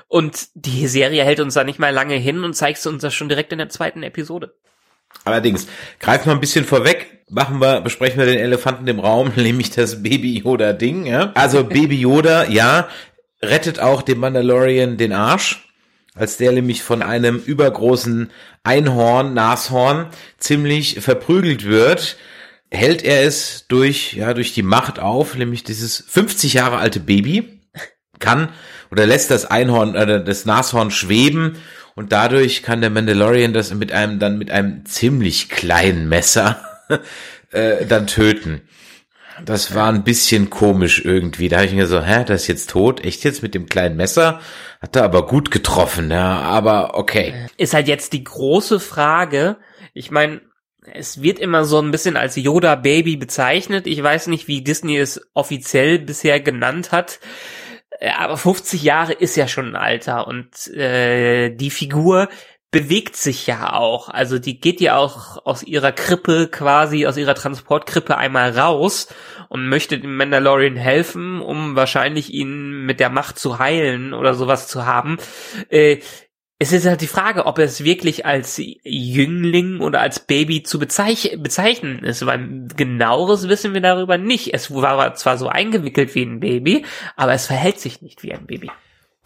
[0.07, 3.27] Und die Serie hält uns da nicht mal lange hin und zeigt uns das schon
[3.27, 4.53] direkt in der zweiten Episode.
[5.25, 5.67] Allerdings,
[5.99, 10.01] greifen wir ein bisschen vorweg, machen wir, besprechen wir den Elefanten im Raum, nämlich das
[10.01, 11.33] Baby Yoda Ding, ja.
[11.35, 12.87] Also Baby Yoda, ja,
[13.41, 15.67] rettet auch dem Mandalorian den Arsch,
[16.15, 18.31] als der nämlich von einem übergroßen
[18.63, 22.17] Einhorn, Nashorn, ziemlich verprügelt wird,
[22.71, 27.61] hält er es durch, ja, durch die Macht auf, nämlich dieses 50 Jahre alte Baby
[28.19, 28.49] kann
[28.91, 31.57] oder lässt das Einhorn, äh, das Nashorn schweben
[31.95, 36.61] und dadurch kann der Mandalorian das mit einem, dann mit einem ziemlich kleinen Messer
[37.51, 38.61] äh, dann töten.
[39.45, 41.49] Das war ein bisschen komisch irgendwie.
[41.49, 43.03] Da habe ich mir so, hä, das ist jetzt tot?
[43.03, 44.41] Echt jetzt mit dem kleinen Messer?
[44.81, 47.47] Hat er aber gut getroffen, ja, aber okay.
[47.57, 49.57] Ist halt jetzt die große Frage.
[49.93, 50.41] Ich meine,
[50.93, 53.87] es wird immer so ein bisschen als Yoda Baby bezeichnet.
[53.87, 57.19] Ich weiß nicht, wie Disney es offiziell bisher genannt hat.
[57.99, 62.29] Äh, aber 50 Jahre ist ja schon ein Alter und äh, die Figur
[62.71, 64.09] bewegt sich ja auch.
[64.09, 69.07] Also die geht ja auch aus ihrer Krippe quasi, aus ihrer Transportkrippe einmal raus
[69.49, 74.67] und möchte dem Mandalorian helfen, um wahrscheinlich ihn mit der Macht zu heilen oder sowas
[74.67, 75.17] zu haben.
[75.69, 75.99] Äh,
[76.59, 81.37] es ist halt die Frage, ob es wirklich als Jüngling oder als Baby zu bezeich
[81.37, 84.55] bezeichnen ist, weil genaueres wissen wir darüber nicht.
[84.55, 86.83] Es war zwar so eingewickelt wie ein Baby,
[87.15, 88.71] aber es verhält sich nicht wie ein Baby.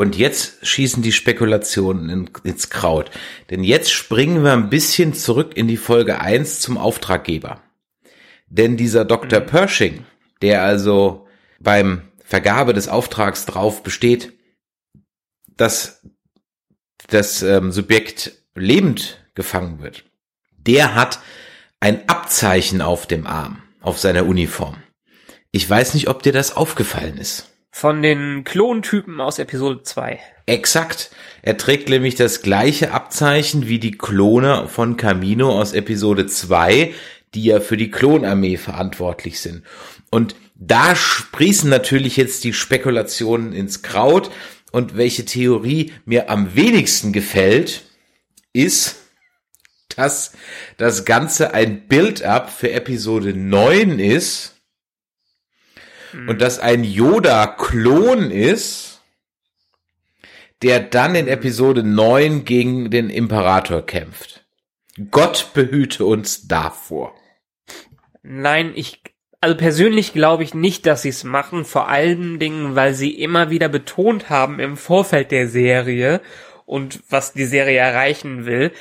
[0.02, 3.12] Und jetzt schießen die Spekulationen in, ins Kraut.
[3.52, 7.62] Denn jetzt springen wir ein bisschen zurück in die Folge 1 zum Auftraggeber.
[8.48, 9.42] Denn dieser Dr.
[9.42, 9.46] Mhm.
[9.46, 10.06] Pershing,
[10.42, 11.28] der also
[11.60, 14.34] beim Vergabe des Auftrags drauf besteht,
[15.56, 16.02] dass
[17.06, 20.06] das ähm, Subjekt lebend gefangen wird,
[20.58, 21.20] der hat
[21.80, 24.82] ein Abzeichen auf dem Arm, auf seiner Uniform.
[25.52, 27.51] Ich weiß nicht, ob dir das aufgefallen ist.
[27.74, 30.20] Von den Klontypen aus Episode 2.
[30.46, 31.10] Exakt.
[31.42, 36.94] Er trägt nämlich das gleiche Abzeichen wie die Klone von Camino aus Episode 2,
[37.34, 39.64] die ja für die Klonarmee verantwortlich sind.
[40.10, 44.30] Und da sprießen natürlich jetzt die Spekulationen ins Kraut.
[44.74, 47.84] Und welche Theorie mir am wenigsten gefällt,
[48.54, 48.98] ist,
[49.96, 50.34] dass
[50.78, 54.61] das Ganze ein Build-up für Episode 9 ist
[56.14, 59.02] und dass ein Yoda-Klon ist,
[60.62, 64.46] der dann in Episode 9 gegen den Imperator kämpft.
[65.10, 67.16] Gott behüte uns davor.
[68.24, 69.02] Nein, ich
[69.44, 73.50] also persönlich glaube ich nicht, dass sie es machen, vor allen Dingen, weil sie immer
[73.50, 76.22] wieder betont haben im Vorfeld der Serie
[76.66, 78.72] und was die Serie erreichen will,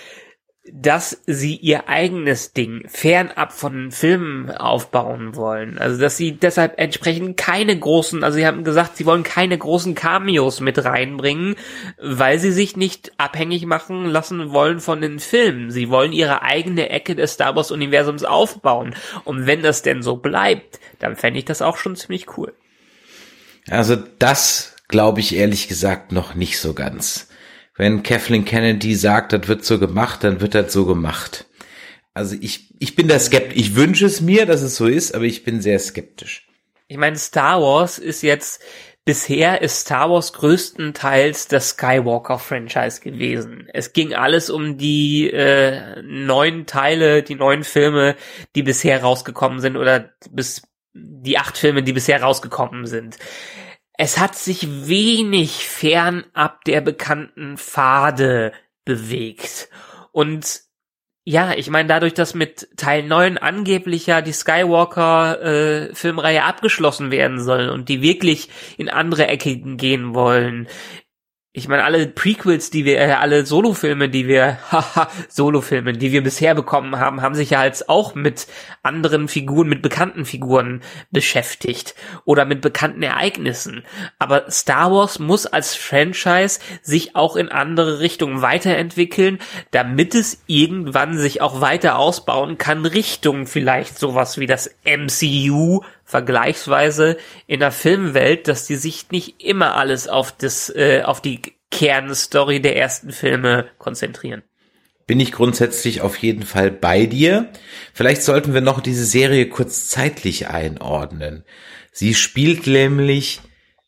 [0.73, 5.79] dass sie ihr eigenes Ding fernab von Filmen aufbauen wollen.
[5.79, 9.95] Also dass sie deshalb entsprechend keine großen, also sie haben gesagt, sie wollen keine großen
[9.95, 11.57] Cameos mit reinbringen,
[12.01, 15.71] weil sie sich nicht abhängig machen lassen wollen von den Filmen.
[15.71, 18.95] Sie wollen ihre eigene Ecke des Star Wars Universums aufbauen.
[19.25, 22.53] Und wenn das denn so bleibt, dann fände ich das auch schon ziemlich cool.
[23.69, 27.30] Also das glaube ich ehrlich gesagt noch nicht so ganz
[27.81, 31.47] wenn Kathleen Kennedy sagt, das wird so gemacht, dann wird das so gemacht.
[32.13, 33.59] Also ich, ich bin da skeptisch.
[33.59, 36.47] Ich wünsche es mir, dass es so ist, aber ich bin sehr skeptisch.
[36.89, 38.61] Ich meine, Star Wars ist jetzt,
[39.07, 43.67] bisher ist Star Wars größtenteils das Skywalker-Franchise gewesen.
[43.73, 48.15] Es ging alles um die äh, neun Teile, die neun Filme,
[48.57, 50.61] die bisher rausgekommen sind oder bis
[50.93, 53.17] die acht Filme, die bisher rausgekommen sind
[54.03, 58.55] es hat sich wenig fernab der bekannten Pfade
[58.87, 59.69] bewegt.
[60.11, 60.63] Und
[61.25, 67.43] ja, ich meine, dadurch, dass mit Teil 9 angeblich ja die Skywalker-Filmreihe äh, abgeschlossen werden
[67.43, 70.67] soll und die wirklich in andere Ecken gehen wollen,
[71.53, 76.23] ich meine, alle Prequels, die wir, äh, alle Solofilme, die wir, haha, Solofilme, die wir
[76.23, 78.47] bisher bekommen haben, haben sich ja als auch mit
[78.85, 83.83] anderen Figuren, mit bekannten Figuren beschäftigt oder mit bekannten Ereignissen.
[84.21, 89.41] Aber Star Wars muss als Franchise sich auch in andere Richtungen weiterentwickeln,
[89.73, 97.17] damit es irgendwann sich auch weiter ausbauen kann, Richtung vielleicht sowas wie das MCU vergleichsweise
[97.47, 102.61] in der Filmwelt, dass die sich nicht immer alles auf das, äh, auf die Kernstory
[102.61, 104.43] der ersten Filme konzentrieren.
[105.07, 107.49] Bin ich grundsätzlich auf jeden Fall bei dir.
[107.95, 111.45] Vielleicht sollten wir noch diese Serie kurz zeitlich einordnen.
[111.93, 113.41] Sie spielt nämlich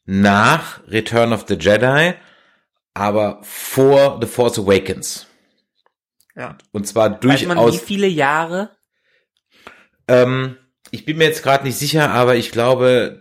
[0.04, 2.14] nach Return of the Jedi,
[2.94, 5.26] aber vor The Force Awakens.
[6.36, 6.56] Ja.
[6.70, 7.80] Und zwar Weiß man, wie durchaus.
[7.80, 8.70] viele Jahre?
[10.08, 10.56] Ähm,
[10.92, 13.18] ich bin mir jetzt gerade nicht sicher, aber ich glaube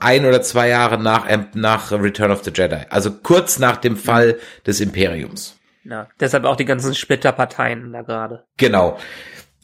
[0.00, 2.86] ein oder zwei Jahre nach, nach Return of the Jedi.
[2.88, 5.58] Also kurz nach dem Fall des Imperiums.
[5.84, 8.44] Ja, deshalb auch die ganzen Splitterparteien da gerade.
[8.56, 8.98] Genau.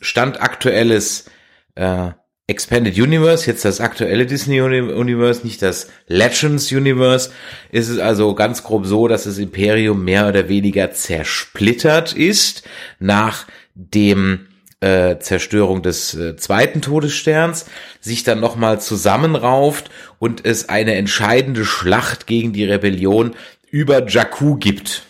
[0.02, 1.30] Stand aktuelles
[1.76, 2.10] äh,
[2.46, 7.30] Expanded Universe, jetzt das aktuelle Disney Uni Universe, nicht das Legends Universe,
[7.72, 13.46] ist es also ganz grob so, dass das Imperium mehr oder weniger zersplittert ist nach
[13.74, 14.46] dem
[14.80, 17.66] äh, Zerstörung des äh, zweiten Todessterns,
[18.00, 23.34] sich dann nochmal zusammenrauft und es eine entscheidende Schlacht gegen die Rebellion
[23.70, 25.02] über Jakku gibt.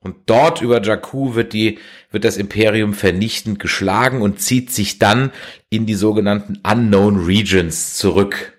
[0.00, 1.78] Und dort über Jakku wird die,
[2.10, 5.32] wird das Imperium vernichtend geschlagen und zieht sich dann
[5.70, 8.52] in die sogenannten Unknown Regions zurück.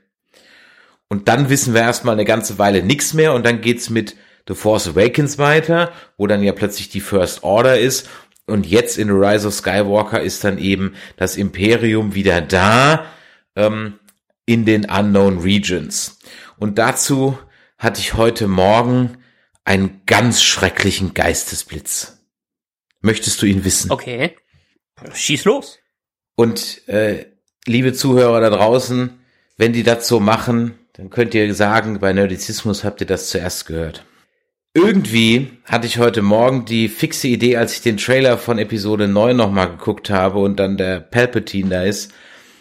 [1.08, 4.16] Und dann wissen wir erstmal eine ganze Weile nichts mehr und dann geht's mit
[4.48, 8.10] The Force Awakens weiter, wo dann ja plötzlich die First Order ist.
[8.50, 13.06] Und jetzt in The Rise of Skywalker ist dann eben das Imperium wieder da
[13.56, 14.00] ähm,
[14.46, 16.20] in den Unknown Regions.
[16.58, 17.38] Und dazu
[17.78, 19.18] hatte ich heute Morgen
[19.64, 22.20] einen ganz schrecklichen Geistesblitz.
[23.02, 23.92] Möchtest du ihn wissen?
[23.92, 24.36] Okay.
[25.14, 25.80] Schieß los.
[26.36, 27.26] Und äh,
[27.66, 29.20] liebe Zuhörer da draußen,
[29.58, 33.66] wenn die das so machen, dann könnt ihr sagen, bei Nerdizismus habt ihr das zuerst
[33.66, 34.06] gehört.
[34.76, 39.36] Irgendwie hatte ich heute Morgen die fixe Idee, als ich den Trailer von Episode 9
[39.36, 42.14] nochmal geguckt habe und dann der Palpatine da ist.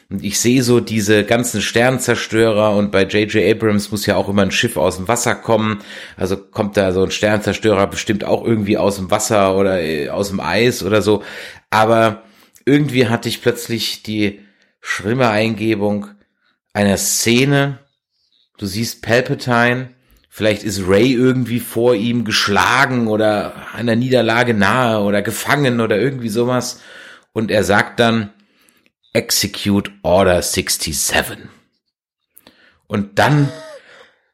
[0.09, 3.55] Und ich sehe so diese ganzen Sternzerstörer und bei J.J.
[3.55, 5.81] Abrams muss ja auch immer ein Schiff aus dem Wasser kommen.
[6.17, 10.29] Also kommt da so ein Sternzerstörer bestimmt auch irgendwie aus dem Wasser oder äh, aus
[10.29, 11.23] dem Eis oder so.
[11.69, 12.23] Aber
[12.65, 14.41] irgendwie hatte ich plötzlich die
[14.81, 16.07] schlimme Eingebung
[16.73, 17.81] einer Szene.
[18.57, 19.91] Du siehst Palpatine,
[20.39, 26.29] vielleicht ist Ray irgendwie vor ihm geschlagen oder einer Niederlage nahe oder gefangen oder irgendwie
[26.29, 26.81] sowas.
[27.33, 28.33] Und er sagt dann,
[29.13, 31.39] Execute Order 67.
[32.87, 33.49] Und dann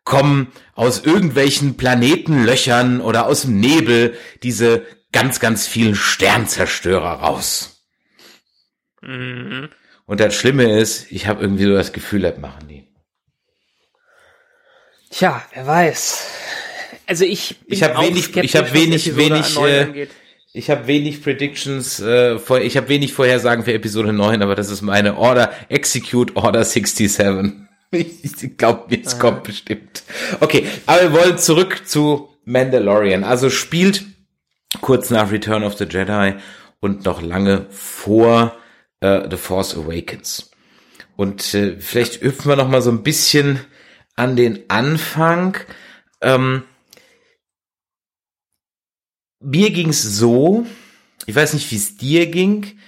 [0.04, 7.82] kommen aus irgendwelchen Planetenlöchern oder aus dem Nebel diese ganz, ganz vielen Sternzerstörer raus.
[9.00, 9.70] Mhm.
[10.04, 12.93] Und das Schlimme ist, ich habe irgendwie so das Gefühl, das machen die.
[15.16, 16.26] Tja, wer weiß.
[17.06, 20.06] Also ich bin Ich hab auch wenig- ich hab was wenig- wenig, 9 äh.
[20.52, 24.70] Ich habe wenig Predictions, äh, vor, ich habe wenig Vorhersagen für Episode 9, aber das
[24.70, 27.60] ist meine Order, Execute Order 67.
[27.92, 30.02] Ich glaube, jetzt kommt bestimmt.
[30.40, 33.22] Okay, aber wir wollen zurück zu Mandalorian.
[33.22, 34.04] Also spielt
[34.80, 36.34] kurz nach Return of the Jedi
[36.80, 38.56] und noch lange vor
[39.00, 40.50] äh, The Force Awakens.
[41.14, 43.60] Und äh, vielleicht hüpfen wir noch mal so ein bisschen
[44.16, 45.56] an den Anfang.
[46.20, 46.62] Ähm,
[49.40, 50.66] mir ging's so,
[51.26, 52.78] ich weiß nicht, wie es dir ging.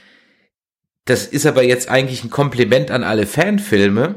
[1.04, 4.16] Das ist aber jetzt eigentlich ein Kompliment an alle Fanfilme.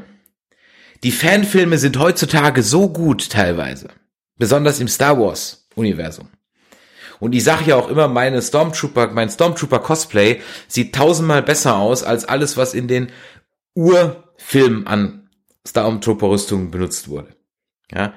[1.02, 3.88] Die Fanfilme sind heutzutage so gut teilweise.
[4.36, 6.28] Besonders im Star Wars Universum.
[7.20, 12.02] Und ich sage ja auch immer, meine Stormtrooper, mein Stormtrooper Cosplay sieht tausendmal besser aus
[12.02, 13.12] als alles, was in den
[13.74, 15.19] Urfilmen an
[15.66, 17.34] Stormtrooper Rüstungen benutzt wurde.
[17.92, 18.14] Ja.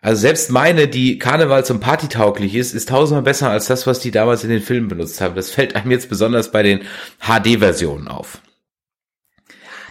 [0.00, 4.00] Also selbst meine, die Karneval zum Party tauglich ist, ist tausendmal besser als das, was
[4.00, 5.34] die damals in den Filmen benutzt haben.
[5.34, 6.84] Das fällt einem jetzt besonders bei den
[7.20, 8.42] HD-Versionen auf.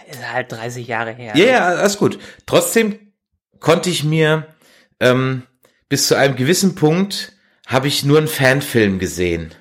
[0.10, 1.34] Ist halt 30 Jahre her.
[1.36, 2.20] Ja, ja, alles gut.
[2.46, 3.00] Trotzdem
[3.60, 4.46] konnte ich mir
[5.00, 5.44] ähm,
[5.90, 7.34] bis zu einem gewissen Punkt
[7.66, 9.56] habe ich nur einen Fanfilm gesehen.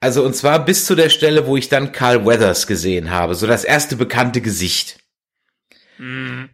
[0.00, 3.46] Also und zwar bis zu der Stelle, wo ich dann Carl Weathers gesehen habe, so
[3.46, 4.97] das erste bekannte Gesicht.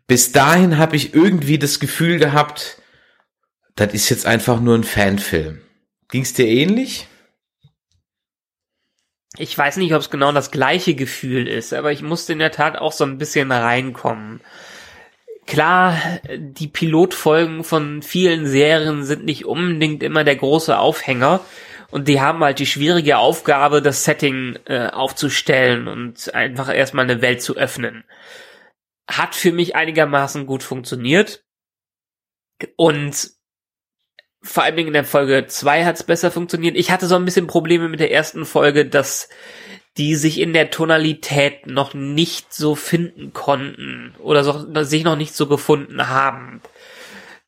[0.06, 2.80] Bis dahin habe ich irgendwie das Gefühl gehabt,
[3.76, 5.60] das ist jetzt einfach nur ein Fanfilm.
[6.08, 7.08] Ging's dir ähnlich?
[9.36, 12.52] Ich weiß nicht, ob es genau das gleiche Gefühl ist, aber ich musste in der
[12.52, 14.40] Tat auch so ein bisschen reinkommen.
[15.46, 15.98] Klar,
[16.38, 21.40] die Pilotfolgen von vielen Serien sind nicht unbedingt immer der große Aufhänger
[21.90, 27.20] und die haben halt die schwierige Aufgabe, das Setting äh, aufzustellen und einfach erstmal eine
[27.20, 28.04] Welt zu öffnen.
[29.08, 31.44] Hat für mich einigermaßen gut funktioniert
[32.76, 33.30] und
[34.42, 36.76] vor allen Dingen in der Folge 2 hat es besser funktioniert.
[36.76, 39.28] Ich hatte so ein bisschen Probleme mit der ersten Folge, dass
[39.96, 45.34] die sich in der Tonalität noch nicht so finden konnten oder so, sich noch nicht
[45.34, 46.60] so gefunden haben.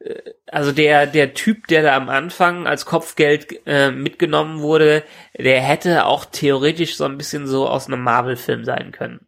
[0.01, 5.05] Äh, Also der, der Typ, der da am Anfang als Kopfgeld äh, mitgenommen wurde,
[5.37, 9.26] der hätte auch theoretisch so ein bisschen so aus einem Marvel-Film sein können.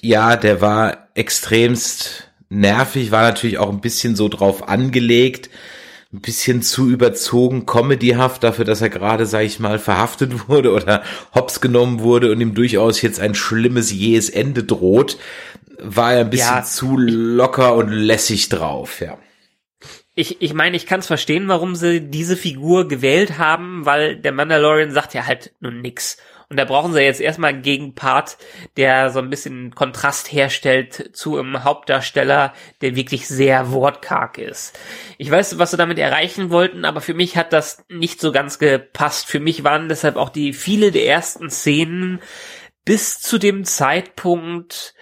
[0.00, 5.50] Ja, der war extremst nervig, war natürlich auch ein bisschen so drauf angelegt,
[6.12, 11.02] ein bisschen zu überzogen, comedyhaft dafür, dass er gerade, sag ich mal, verhaftet wurde oder
[11.34, 15.18] hops genommen wurde und ihm durchaus jetzt ein schlimmes jähes Ende droht,
[15.78, 16.62] war er ein bisschen ja.
[16.62, 19.18] zu locker und lässig drauf, ja.
[20.14, 24.32] Ich, ich meine, ich kann es verstehen, warum sie diese Figur gewählt haben, weil der
[24.32, 26.18] Mandalorian sagt ja halt nun nix.
[26.52, 28.36] Und da brauchen sie jetzt erstmal einen Gegenpart,
[28.76, 34.78] der so ein bisschen Kontrast herstellt zu einem Hauptdarsteller, der wirklich sehr wortkarg ist.
[35.16, 38.58] Ich weiß, was sie damit erreichen wollten, aber für mich hat das nicht so ganz
[38.58, 39.28] gepasst.
[39.28, 42.20] Für mich waren deshalb auch die viele der ersten Szenen
[42.84, 44.94] bis zu dem Zeitpunkt,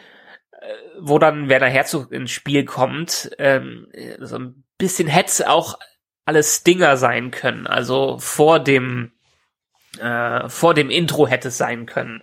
[0.52, 0.66] äh,
[1.00, 3.88] wo dann Werner Herzog ins Spiel kommt, ähm,
[4.20, 5.80] so ein bisschen hätte auch
[6.26, 7.66] alles Dinger sein können.
[7.66, 9.10] Also vor dem
[9.98, 12.22] äh, vor dem Intro hätte es sein können.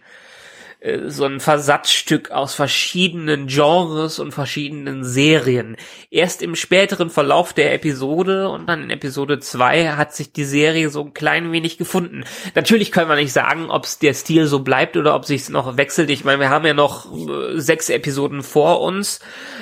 [0.80, 5.76] Äh, so ein Versatzstück aus verschiedenen Genres und verschiedenen Serien.
[6.12, 10.90] Erst im späteren Verlauf der Episode und dann in Episode 2 hat sich die Serie
[10.90, 12.26] so ein klein wenig gefunden.
[12.56, 16.10] Natürlich können wir nicht sagen, ob der Stil so bleibt oder ob sich noch wechselt.
[16.10, 19.20] Ich meine, wir haben ja noch äh, sechs Episoden vor uns,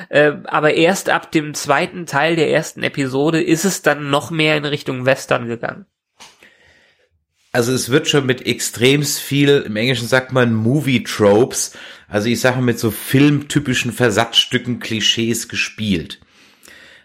[0.09, 4.65] aber erst ab dem zweiten Teil der ersten Episode ist es dann noch mehr in
[4.65, 5.87] Richtung Western gegangen
[7.55, 11.71] also es wird schon mit extremst viel, im Englischen sagt man Movie Tropes,
[12.09, 16.19] also ich sage mit so filmtypischen Versatzstücken, Klischees gespielt.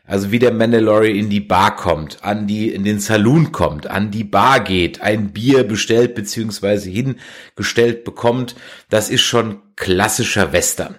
[0.04, 4.10] Also wie der Mandalorian in die Bar kommt, an die, in den Saloon kommt, an
[4.10, 8.56] die Bar geht, ein Bier bestellt beziehungsweise hingestellt bekommt,
[8.88, 10.96] das ist schon klassischer Western.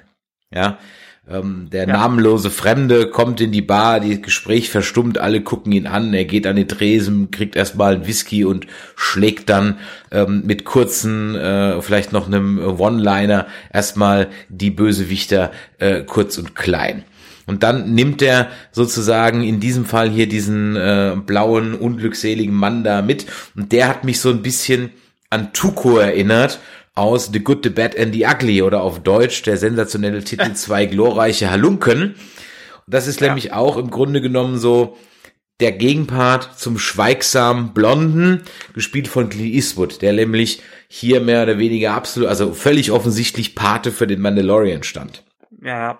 [0.49, 0.79] Ja,
[1.31, 1.93] ähm, der ja.
[1.93, 6.47] namenlose Fremde kommt in die Bar, die Gespräch verstummt, alle gucken ihn an, er geht
[6.47, 9.77] an die Tresen, kriegt erstmal einen Whisky und schlägt dann
[10.11, 17.03] ähm, mit kurzen, äh, vielleicht noch einem One-Liner erstmal die Bösewichter äh, kurz und klein.
[17.47, 23.01] Und dann nimmt er sozusagen in diesem Fall hier diesen äh, blauen, unglückseligen Mann da
[23.01, 23.25] mit.
[23.55, 24.91] Und der hat mich so ein bisschen
[25.29, 26.59] an Tuko erinnert
[26.93, 30.85] aus The Good, The Bad and The Ugly oder auf Deutsch der sensationelle Titel Zwei
[30.85, 32.15] glorreiche Halunken.
[32.87, 33.27] das ist ja.
[33.27, 34.97] nämlich auch im Grunde genommen so
[35.59, 38.41] der Gegenpart zum schweigsamen Blonden,
[38.73, 43.91] gespielt von Clint Eastwood, der nämlich hier mehr oder weniger absolut, also völlig offensichtlich Pate
[43.91, 45.23] für den Mandalorian stand.
[45.61, 45.99] Ja,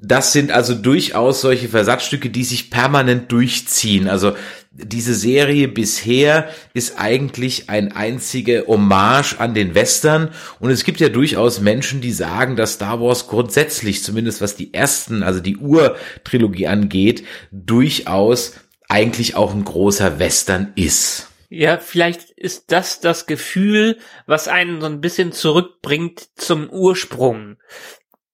[0.00, 4.08] das sind also durchaus solche Versatzstücke, die sich permanent durchziehen.
[4.08, 4.36] Also
[4.70, 10.30] diese Serie bisher ist eigentlich ein einzige Hommage an den Western.
[10.60, 14.72] Und es gibt ja durchaus Menschen, die sagen, dass Star Wars grundsätzlich, zumindest was die
[14.74, 18.54] ersten, also die Ur-Trilogie angeht, durchaus
[18.88, 21.28] eigentlich auch ein großer Western ist.
[21.50, 27.56] Ja, vielleicht ist das das Gefühl, was einen so ein bisschen zurückbringt zum Ursprung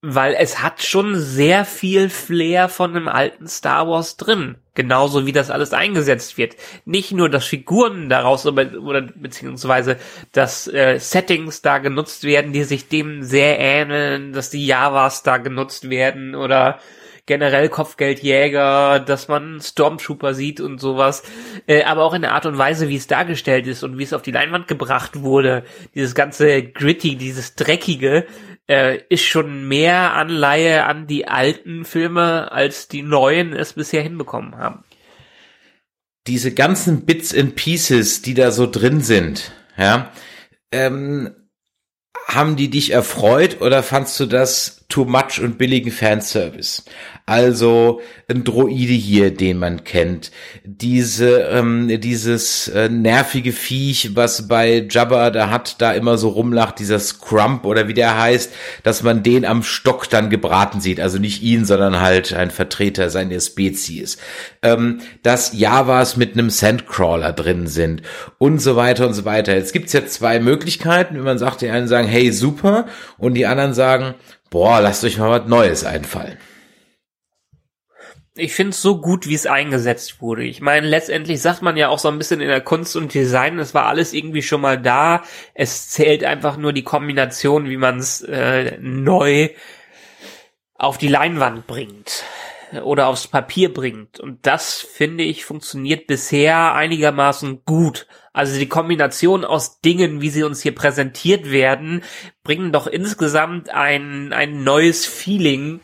[0.07, 4.57] weil es hat schon sehr viel Flair von einem alten Star Wars drin.
[4.75, 6.57] Genauso wie das alles eingesetzt wird.
[6.85, 9.97] Nicht nur, dass Figuren daraus oder, beziehungsweise
[10.33, 15.39] dass äh, Settings da genutzt werden, die sich dem sehr ähneln, dass die Javas da
[15.39, 16.81] genutzt werden oder
[17.27, 21.23] generell Kopfgeldjäger, dass man Stormtrooper sieht und sowas,
[21.67, 24.13] äh, aber auch in der Art und Weise, wie es dargestellt ist und wie es
[24.13, 28.27] auf die Leinwand gebracht wurde, dieses ganze gritty, dieses dreckige,
[28.69, 34.57] äh, ist schon mehr Anleihe an die alten Filme, als die neuen es bisher hinbekommen
[34.57, 34.85] haben.
[36.27, 40.11] Diese ganzen Bits and Pieces, die da so drin sind, ja,
[40.73, 41.35] ähm,
[42.27, 46.85] haben die dich erfreut oder fandst du das too much und billigen Fanservice?
[47.27, 50.31] Also ein Droide hier, den man kennt.
[50.63, 56.79] Diese, ähm, dieses äh, nervige Viech, was bei Jabba da hat, da immer so rumlacht,
[56.79, 61.01] dieser Scrump oder wie der heißt, dass man den am Stock dann gebraten sieht.
[61.01, 64.19] Also nicht ihn, sondern halt ein Vertreter seiner Spezies.
[64.63, 68.03] Ähm, dass Javas mit einem Sandcrawler drin sind
[68.37, 69.55] und so weiter und so weiter.
[69.55, 73.47] Jetzt gibt's ja zwei Möglichkeiten, wenn man sagt, die einen sagen, hey, super, und die
[73.47, 74.15] anderen sagen,
[74.51, 76.39] boah, lasst euch mal was Neues einfallen
[78.37, 80.45] ich finde es so gut, wie es eingesetzt wurde.
[80.45, 83.59] Ich meine, letztendlich sagt man ja auch so ein bisschen in der Kunst und Design,
[83.59, 85.23] es war alles irgendwie schon mal da.
[85.55, 89.51] Es zählt einfach nur die Kombination, wie man es äh, neu
[90.75, 92.25] auf die Leinwand bringt
[92.83, 94.19] oder aufs Papier bringt.
[94.19, 98.09] Und das, finde ich, funktioniert bisher einigermaßen gut.
[98.35, 102.03] Also die Kombination aus Dingen, wie sie uns hier präsentiert werden,
[102.43, 105.81] bringen doch insgesamt ein, ein neues Feeling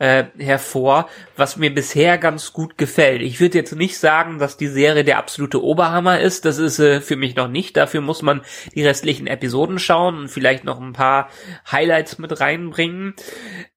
[0.00, 3.22] äh, hervor, was mir bisher ganz gut gefällt.
[3.22, 6.44] Ich würde jetzt nicht sagen, dass die Serie der absolute Oberhammer ist.
[6.44, 7.76] Das ist äh, für mich noch nicht.
[7.76, 8.42] Dafür muss man
[8.74, 11.28] die restlichen Episoden schauen und vielleicht noch ein paar
[11.70, 13.14] Highlights mit reinbringen.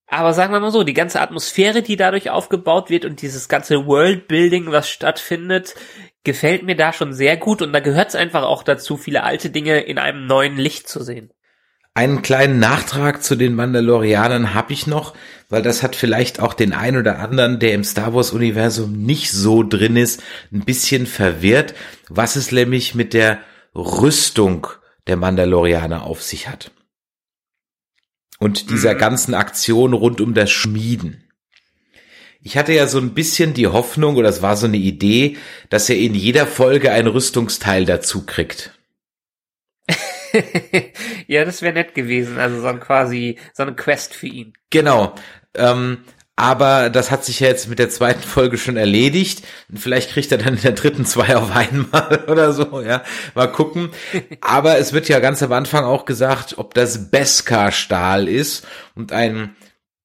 [0.08, 3.86] Aber sagen wir mal so, die ganze Atmosphäre, die dadurch aufgebaut wird und dieses ganze
[3.86, 5.74] Worldbuilding, was stattfindet,
[6.26, 9.48] gefällt mir da schon sehr gut und da gehört es einfach auch dazu, viele alte
[9.48, 11.32] Dinge in einem neuen Licht zu sehen.
[11.94, 15.14] Einen kleinen Nachtrag zu den Mandalorianern habe ich noch,
[15.48, 19.30] weil das hat vielleicht auch den ein oder anderen, der im Star Wars Universum nicht
[19.30, 20.22] so drin ist,
[20.52, 21.74] ein bisschen verwirrt,
[22.10, 23.38] was es nämlich mit der
[23.74, 24.66] Rüstung
[25.06, 26.70] der Mandalorianer auf sich hat.
[28.38, 28.98] Und dieser mhm.
[28.98, 31.25] ganzen Aktion rund um das Schmieden.
[32.46, 35.36] Ich hatte ja so ein bisschen die Hoffnung, oder es war so eine Idee,
[35.68, 38.70] dass er in jeder Folge ein Rüstungsteil dazu kriegt.
[41.26, 42.38] ja, das wäre nett gewesen.
[42.38, 44.52] Also so ein quasi so eine Quest für ihn.
[44.70, 45.12] Genau.
[45.54, 46.04] Ähm,
[46.36, 49.44] aber das hat sich ja jetzt mit der zweiten Folge schon erledigt.
[49.74, 53.02] Vielleicht kriegt er dann in der dritten zwei auf einmal oder so, ja.
[53.34, 53.90] Mal gucken.
[54.40, 59.56] Aber es wird ja ganz am Anfang auch gesagt, ob das Beskar-Stahl ist und ein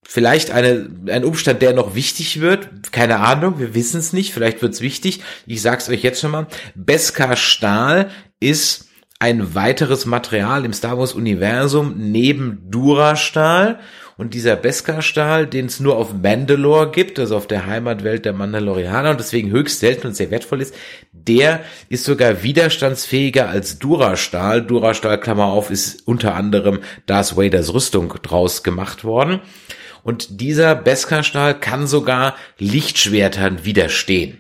[0.04, 2.92] vielleicht eine, ein Umstand, der noch wichtig wird.
[2.92, 4.34] Keine Ahnung, wir wissen es nicht.
[4.34, 5.22] Vielleicht wird es wichtig.
[5.46, 6.48] Ich sag's euch jetzt schon mal.
[6.76, 8.88] Beskar-Stahl ist
[9.20, 13.80] ein weiteres Material im Star Wars Universum neben Durastahl
[14.18, 19.12] und dieser Beskar-Stahl, den es nur auf Mandalore gibt, also auf der Heimatwelt der Mandalorianer
[19.12, 20.76] und deswegen höchst selten und sehr wertvoll ist,
[21.12, 24.62] der ist sogar widerstandsfähiger als Durastahl.
[24.62, 29.40] Durastahl, Klammer auf, ist unter anderem Darth Vaders Rüstung draus gemacht worden.
[30.04, 34.38] Und dieser Beskar-Stahl kann sogar Lichtschwertern widerstehen.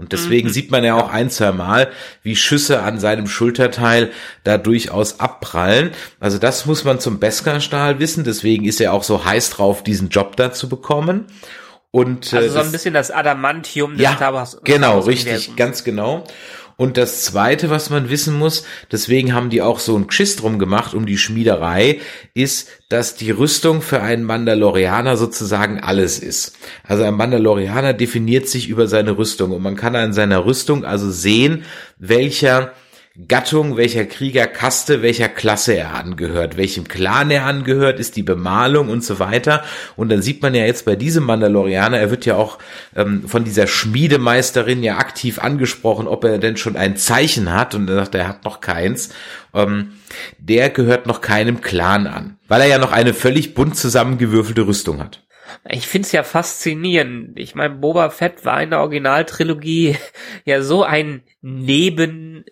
[0.00, 0.52] Und deswegen mhm.
[0.52, 1.90] sieht man ja auch ein, zwei Mal,
[2.22, 4.10] wie Schüsse an seinem Schulterteil
[4.44, 5.90] da durchaus abprallen.
[6.18, 8.24] Also das muss man zum Beskar-Stahl wissen.
[8.24, 11.26] Deswegen ist er auch so heiß drauf, diesen Job da zu bekommen.
[11.90, 14.60] Und, also äh, so ein bisschen das Adamantium des ja, Tabas.
[14.64, 16.24] Genau, richtig, ganz genau.
[16.80, 20.58] Und das zweite, was man wissen muss, deswegen haben die auch so ein Geschiss drum
[20.58, 22.00] gemacht um die Schmiederei,
[22.32, 26.56] ist, dass die Rüstung für einen Mandalorianer sozusagen alles ist.
[26.82, 31.10] Also ein Mandalorianer definiert sich über seine Rüstung und man kann an seiner Rüstung also
[31.10, 31.64] sehen,
[31.98, 32.72] welcher
[33.28, 39.04] Gattung, welcher Kriegerkaste, welcher Klasse er angehört, welchem Clan er angehört, ist die Bemalung und
[39.04, 39.64] so weiter.
[39.96, 42.58] Und dann sieht man ja jetzt bei diesem Mandalorianer, er wird ja auch
[42.94, 47.74] ähm, von dieser Schmiedemeisterin ja aktiv angesprochen, ob er denn schon ein Zeichen hat.
[47.74, 49.12] Und er sagt, er hat noch keins.
[49.54, 49.92] Ähm,
[50.38, 55.00] der gehört noch keinem Clan an, weil er ja noch eine völlig bunt zusammengewürfelte Rüstung
[55.00, 55.24] hat.
[55.68, 57.38] Ich find's ja faszinierend.
[57.38, 59.96] Ich meine, Boba Fett war in der Originaltrilogie
[60.44, 62.44] ja so ein Neben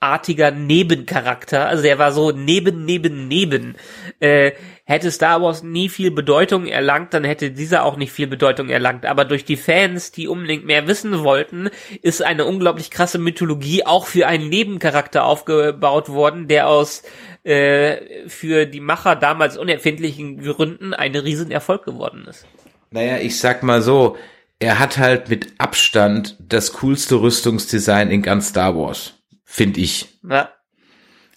[0.00, 3.76] artiger Nebencharakter, also der war so neben, neben, neben.
[4.18, 4.52] Äh,
[4.84, 9.04] hätte Star Wars nie viel Bedeutung erlangt, dann hätte dieser auch nicht viel Bedeutung erlangt.
[9.04, 11.68] Aber durch die Fans, die unbedingt mehr wissen wollten,
[12.00, 17.02] ist eine unglaublich krasse Mythologie auch für einen Nebencharakter aufgebaut worden, der aus
[17.44, 22.46] äh, für die Macher damals unerfindlichen Gründen ein Riesenerfolg geworden ist.
[22.90, 24.16] Naja, ich sag mal so,
[24.58, 29.19] er hat halt mit Abstand das coolste Rüstungsdesign in ganz Star Wars
[29.50, 30.20] finde ich.
[30.28, 30.50] Ja.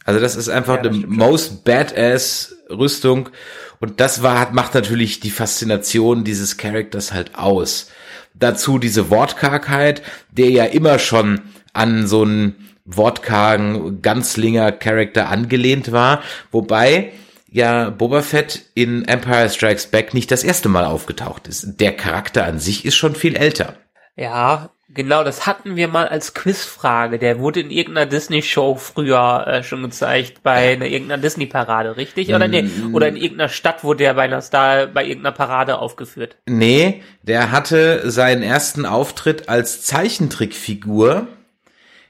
[0.05, 3.29] Also das ist einfach ja, die most badass Rüstung
[3.79, 7.89] und das war macht natürlich die Faszination dieses Charakters halt aus.
[8.35, 11.41] Dazu diese Wortkargheit, der ja immer schon
[11.73, 17.13] an so einen wortkargen Ganzlinger Charakter angelehnt war, wobei
[17.49, 21.79] ja Boba Fett in Empire Strikes Back nicht das erste Mal aufgetaucht ist.
[21.79, 23.77] Der Charakter an sich ist schon viel älter.
[24.15, 27.17] Ja, Genau, das hatten wir mal als Quizfrage.
[27.17, 32.33] Der wurde in irgendeiner Disney-Show früher äh, schon gezeigt, bei einer, irgendeiner Disney-Parade, richtig?
[32.33, 32.93] Oder nee, mm.
[32.93, 36.37] oder in irgendeiner Stadt wurde der bei einer Star, bei irgendeiner Parade aufgeführt.
[36.45, 41.27] Nee, der hatte seinen ersten Auftritt als Zeichentrickfigur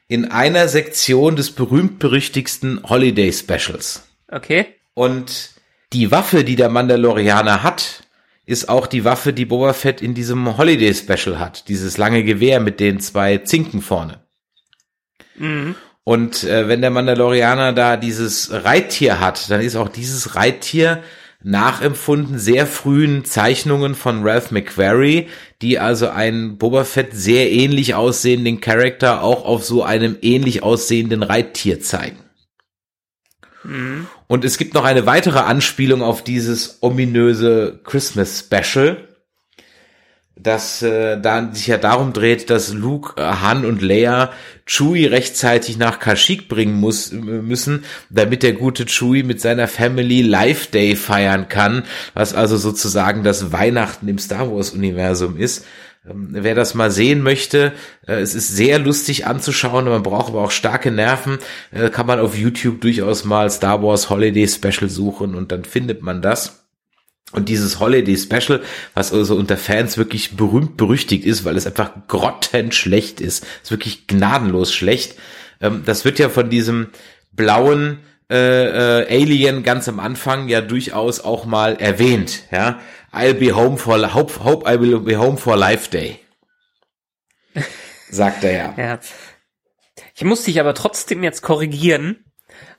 [0.08, 4.08] in einer Sektion des berühmt-berüchtigsten Holiday Specials.
[4.30, 4.68] Okay.
[4.94, 5.52] Und
[5.94, 8.03] die Waffe, die der Mandalorianer hat,
[8.46, 11.68] ist auch die Waffe, die Boba Fett in diesem Holiday Special hat.
[11.70, 14.20] Dieses lange Gewehr mit den zwei Zinken vorne.
[15.36, 15.76] Mhm.
[16.04, 21.02] Und äh, wenn der Mandalorianer da dieses Reittier hat, dann ist auch dieses Reittier
[21.44, 25.28] nachempfunden sehr frühen Zeichnungen von Ralph McQuarrie,
[25.62, 31.24] die also einen Boba Fett sehr ähnlich aussehenden Charakter auch auf so einem ähnlich aussehenden
[31.24, 32.20] Reittier zeigen.
[33.64, 34.08] Mhm.
[34.34, 38.98] Und es gibt noch eine weitere Anspielung auf dieses ominöse Christmas Special,
[40.36, 44.32] das äh, da sich ja darum dreht, dass Luke, äh, Han und Leia
[44.66, 50.72] Chewie rechtzeitig nach Kashyyyk bringen muss müssen, damit der gute Chewie mit seiner Family Life
[50.72, 55.66] Day feiern kann, was also sozusagen das Weihnachten im Star Wars Universum ist.
[56.10, 57.74] Ähm, wer das mal sehen möchte,
[58.08, 61.38] äh, es ist sehr lustig anzuschauen, man braucht aber auch starke Nerven,
[61.72, 66.02] äh, kann man auf YouTube durchaus mal Star Wars Holiday Special suchen und dann findet
[66.02, 66.63] man das.
[67.32, 68.62] Und dieses Holiday Special,
[68.94, 74.06] was also unter Fans wirklich berühmt berüchtigt ist, weil es einfach grottenschlecht ist, ist wirklich
[74.06, 75.16] gnadenlos schlecht.
[75.60, 76.90] Ähm, das wird ja von diesem
[77.32, 78.00] blauen
[78.30, 82.44] äh, äh, Alien ganz am Anfang ja durchaus auch mal erwähnt.
[82.52, 82.80] Ja,
[83.12, 86.20] I'll be home for hope, hope I will be home for Life Day,
[88.10, 88.74] sagt er ja.
[88.78, 89.00] ja.
[90.16, 92.23] Ich muss dich aber trotzdem jetzt korrigieren.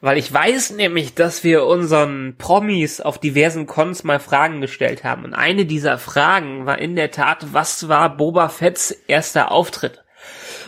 [0.04, 5.24] Weil ich weiß nämlich, dass wir unseren Promis auf diversen Cons mal Fragen gestellt haben.
[5.24, 10.04] Und eine dieser Fragen war in der Tat, was war Boba Fetts erster Auftritt?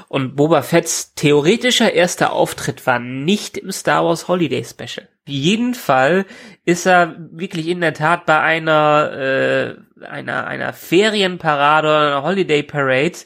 [0.08, 5.06] Und Boba Fetts theoretischer erster Auftritt war nicht im Star Wars Holiday Special.
[5.26, 6.24] Jeden Fall
[6.64, 12.62] ist er wirklich in der Tat bei einer, äh, einer, einer Ferienparade oder einer Holiday
[12.62, 13.18] Parade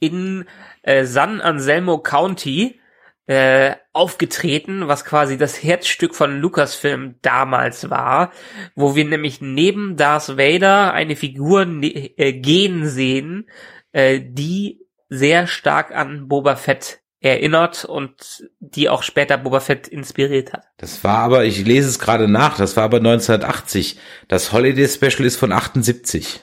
[0.00, 0.44] in
[0.82, 2.80] äh, San Anselmo County
[3.26, 8.32] äh, aufgetreten, was quasi das Herzstück von Lucasfilm damals war,
[8.74, 13.48] wo wir nämlich neben Darth Vader eine Figur ne äh, gehen sehen,
[13.92, 20.52] äh, die sehr stark an Boba Fett erinnert und die auch später Boba Fett inspiriert
[20.52, 20.64] hat.
[20.78, 24.00] Das war aber, ich lese es gerade nach, das war aber 1980.
[24.26, 26.42] Das Holiday Special ist von 78.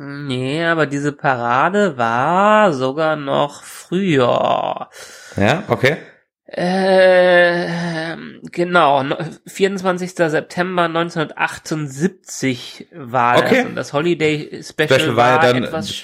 [0.00, 4.88] Nee, aber diese Parade war sogar noch früher.
[5.40, 5.96] Ja, okay.
[6.50, 8.16] Äh,
[8.50, 9.04] genau,
[9.46, 10.12] 24.
[10.12, 13.56] September 1978 war okay.
[13.56, 15.94] das und das Holiday Special, Special war, ja dann etwas äh,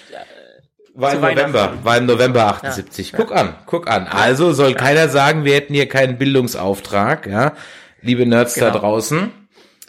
[0.95, 3.13] war im November, war im November 78.
[3.13, 3.37] Ja, guck ja.
[3.37, 4.07] an, guck an.
[4.07, 4.77] Also soll ja.
[4.77, 7.55] keiner sagen, wir hätten hier keinen Bildungsauftrag, ja.
[8.03, 8.71] Liebe Nerds genau.
[8.71, 9.33] da draußen.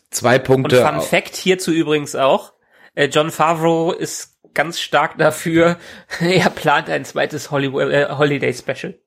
[0.09, 0.85] Zwei Punkte.
[0.85, 2.53] Und Fun Fact hierzu übrigens auch.
[2.93, 5.75] Äh, John Favreau ist ganz stark dafür.
[6.21, 8.97] er plant ein zweites Hollywood, äh, Holiday Special.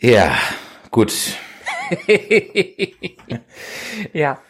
[0.00, 0.38] Ja,
[0.90, 1.12] gut.
[4.12, 4.40] ja.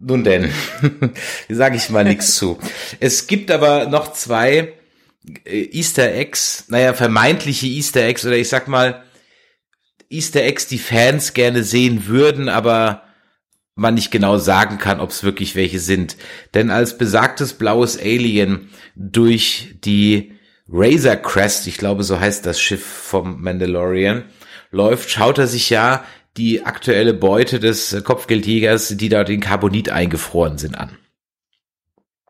[0.00, 0.52] Nun denn,
[1.48, 2.58] sage ich mal nichts zu.
[3.00, 4.74] Es gibt aber noch zwei
[5.44, 9.02] äh, Easter Eggs, naja, vermeintliche Easter Eggs oder ich sag mal
[10.08, 13.02] Easter Eggs, die Fans gerne sehen würden, aber
[13.74, 16.16] man nicht genau sagen kann, ob es wirklich welche sind.
[16.54, 20.32] Denn als besagtes blaues Alien durch die
[20.68, 24.24] Razor Crest, ich glaube, so heißt das Schiff vom Mandalorian,
[24.70, 26.04] läuft, schaut er sich ja
[26.36, 30.96] die aktuelle Beute des Kopfgeldjägers, die dort in Carbonit eingefroren sind, an.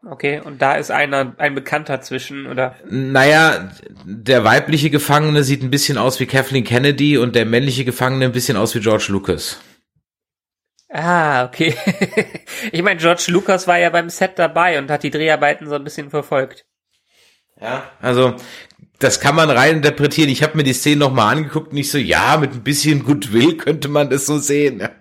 [0.07, 2.76] Okay, und da ist einer, ein Bekannter zwischen, oder?
[2.89, 3.70] Naja,
[4.05, 8.32] der weibliche Gefangene sieht ein bisschen aus wie Kathleen Kennedy und der männliche Gefangene ein
[8.32, 9.61] bisschen aus wie George Lucas.
[10.89, 11.74] Ah, okay.
[12.72, 15.84] ich meine, George Lucas war ja beim Set dabei und hat die Dreharbeiten so ein
[15.84, 16.64] bisschen verfolgt.
[17.61, 18.36] Ja, also
[18.99, 20.28] das kann man rein interpretieren.
[20.28, 23.57] Ich habe mir die Szene nochmal angeguckt und ich so, ja, mit ein bisschen Goodwill
[23.57, 24.88] könnte man das so sehen.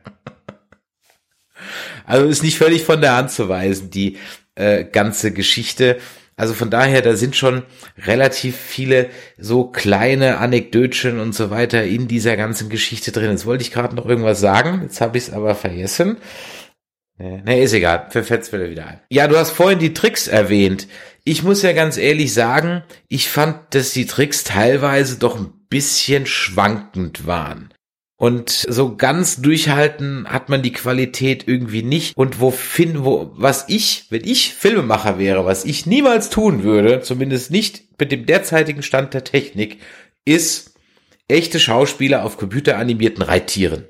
[2.09, 4.15] Also ist nicht völlig von der Hand zu weisen, die
[4.55, 5.97] äh, ganze Geschichte.
[6.37, 7.63] Also von daher, da sind schon
[7.97, 13.31] relativ viele so kleine Anekdötchen und so weiter in dieser ganzen Geschichte drin.
[13.31, 16.15] Jetzt wollte ich gerade noch irgendwas sagen, jetzt habe ich es aber vergessen.
[17.17, 19.01] Nee, ist egal, verfetzt wieder ein.
[19.09, 20.87] Ja, du hast vorhin die Tricks erwähnt
[21.27, 26.25] ich muss ja ganz ehrlich sagen, ich fand, dass die Tricks teilweise doch ein bisschen
[26.25, 27.73] schwankend waren.
[28.15, 32.15] Und so ganz durchhalten hat man die Qualität irgendwie nicht.
[32.15, 37.01] Und wo finden, wo, was ich, wenn ich Filmemacher wäre, was ich niemals tun würde,
[37.01, 39.79] zumindest nicht mit dem derzeitigen Stand der Technik,
[40.23, 40.75] ist
[41.27, 43.85] echte Schauspieler auf computeranimierten Reittieren.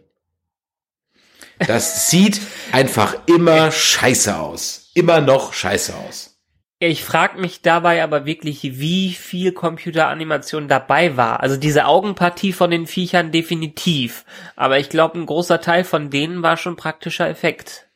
[1.59, 4.89] Das sieht einfach immer scheiße aus.
[4.95, 6.36] Immer noch scheiße aus.
[6.79, 11.39] Ich frage mich dabei aber wirklich, wie viel Computeranimation dabei war.
[11.39, 14.25] Also diese Augenpartie von den Viechern definitiv.
[14.55, 17.87] Aber ich glaube, ein großer Teil von denen war schon praktischer Effekt.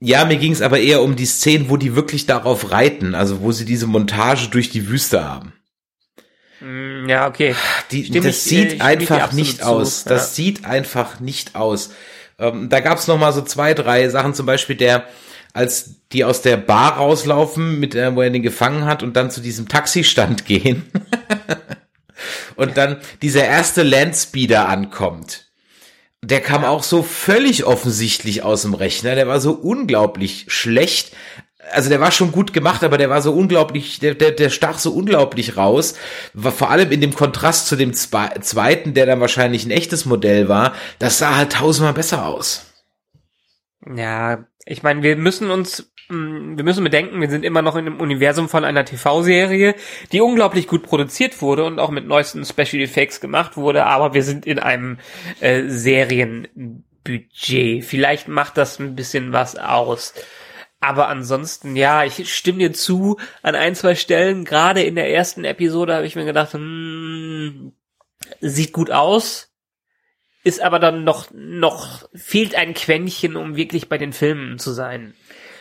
[0.00, 3.42] Ja, mir ging es aber eher um die Szenen, wo die wirklich darauf reiten, also
[3.42, 5.52] wo sie diese Montage durch die Wüste haben.
[6.60, 7.54] Mm, ja, okay.
[7.90, 9.66] Die, das ich, sieht äh, einfach nicht zu.
[9.66, 10.04] aus.
[10.04, 10.34] Das ja.
[10.44, 11.90] sieht einfach nicht aus.
[12.40, 15.04] Ähm, da gab's noch mal so zwei, drei Sachen, zum Beispiel der
[15.52, 19.30] als die aus der Bar rauslaufen, mit äh, wo er den gefangen hat und dann
[19.30, 20.90] zu diesem Taxistand gehen
[22.56, 25.46] und dann dieser erste Landspeeder ankommt.
[26.22, 29.14] Der kam auch so völlig offensichtlich aus dem Rechner.
[29.14, 31.12] Der war so unglaublich schlecht.
[31.72, 34.78] Also der war schon gut gemacht, aber der war so unglaublich, der, der, der stach
[34.78, 35.94] so unglaublich raus.
[36.34, 40.48] War vor allem in dem Kontrast zu dem zweiten, der dann wahrscheinlich ein echtes Modell
[40.48, 40.74] war.
[40.98, 42.66] Das sah halt tausendmal besser aus.
[43.94, 47.86] Ja, ich meine, wir müssen uns, mm, wir müssen bedenken, wir sind immer noch in
[47.86, 49.74] einem Universum von einer TV-Serie,
[50.12, 54.22] die unglaublich gut produziert wurde und auch mit neuesten Special Effects gemacht wurde, aber wir
[54.22, 54.98] sind in einem
[55.40, 56.84] äh, Serienbühnenbild.
[57.04, 57.84] Budget.
[57.84, 60.14] Vielleicht macht das ein bisschen was aus.
[60.80, 65.44] Aber ansonsten, ja, ich stimme dir zu, an ein, zwei Stellen, gerade in der ersten
[65.44, 67.72] Episode habe ich mir gedacht, hm,
[68.40, 69.52] sieht gut aus,
[70.42, 75.14] ist aber dann noch, noch, fehlt ein Quäntchen, um wirklich bei den Filmen zu sein.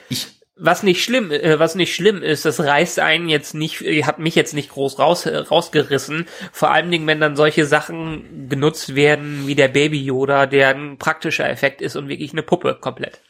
[0.07, 4.03] Ich, Was nicht schlimm, äh, was nicht schlimm ist, das reißt einen jetzt nicht, äh,
[4.03, 6.27] hat mich jetzt nicht groß raus, äh, rausgerissen.
[6.53, 10.97] Vor allen Dingen, wenn dann solche Sachen genutzt werden, wie der Baby Yoda, der ein
[10.97, 13.21] praktischer Effekt ist und wirklich eine Puppe komplett.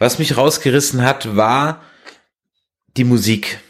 [0.00, 1.82] Was mich rausgerissen hat, war
[2.96, 3.60] die Musik.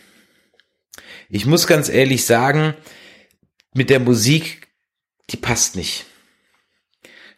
[1.29, 2.75] Ich muss ganz ehrlich sagen,
[3.75, 4.69] mit der Musik,
[5.29, 6.07] die passt nicht.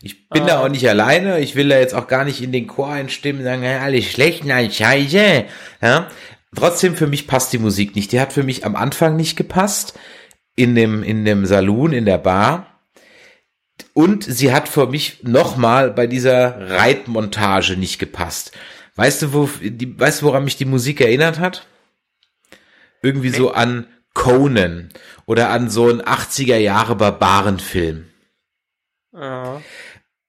[0.00, 0.64] Ich bin da Ah.
[0.64, 1.40] auch nicht alleine.
[1.40, 4.02] Ich will da jetzt auch gar nicht in den Chor einstimmen und sagen, ja, alle
[4.02, 5.44] schlecht, nein, scheiße.
[5.80, 6.10] Ja.
[6.54, 8.12] Trotzdem, für mich passt die Musik nicht.
[8.12, 9.98] Die hat für mich am Anfang nicht gepasst.
[10.54, 12.66] In dem, in dem Saloon, in der Bar.
[13.94, 18.52] Und sie hat für mich nochmal bei dieser Reitmontage nicht gepasst.
[18.94, 21.66] Weißt du, wo, die, weißt du, woran mich die Musik erinnert hat?
[23.02, 24.90] Irgendwie so an Conan
[25.26, 28.06] oder an so einen 80er Jahre Barbarenfilm.
[29.12, 29.60] Ja.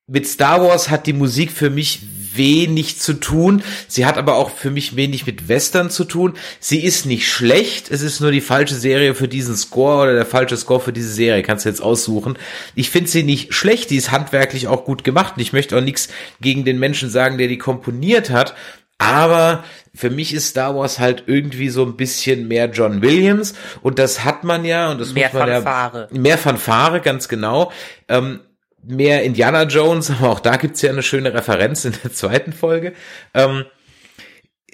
[0.07, 2.01] Mit Star Wars hat die Musik für mich
[2.35, 3.63] wenig zu tun.
[3.87, 6.33] Sie hat aber auch für mich wenig mit Western zu tun.
[6.59, 7.89] Sie ist nicht schlecht.
[7.89, 11.11] Es ist nur die falsche Serie für diesen Score oder der falsche Score für diese
[11.11, 11.43] Serie.
[11.43, 12.37] Kannst du jetzt aussuchen.
[12.75, 13.91] Ich finde sie nicht schlecht.
[13.91, 15.35] Die ist handwerklich auch gut gemacht.
[15.37, 16.09] Und ich möchte auch nichts
[16.41, 18.55] gegen den Menschen sagen, der die komponiert hat.
[18.97, 23.53] Aber für mich ist Star Wars halt irgendwie so ein bisschen mehr John Williams.
[23.81, 24.91] Und das hat man ja.
[24.91, 26.09] Und das Mehr muss man Fanfare.
[26.11, 26.19] ja.
[26.19, 27.71] Mehr Fanfare, ganz genau.
[28.09, 28.41] Ähm,
[28.83, 32.93] mehr Indiana Jones, aber auch da gibt's ja eine schöne Referenz in der zweiten Folge.
[33.33, 33.65] Ähm,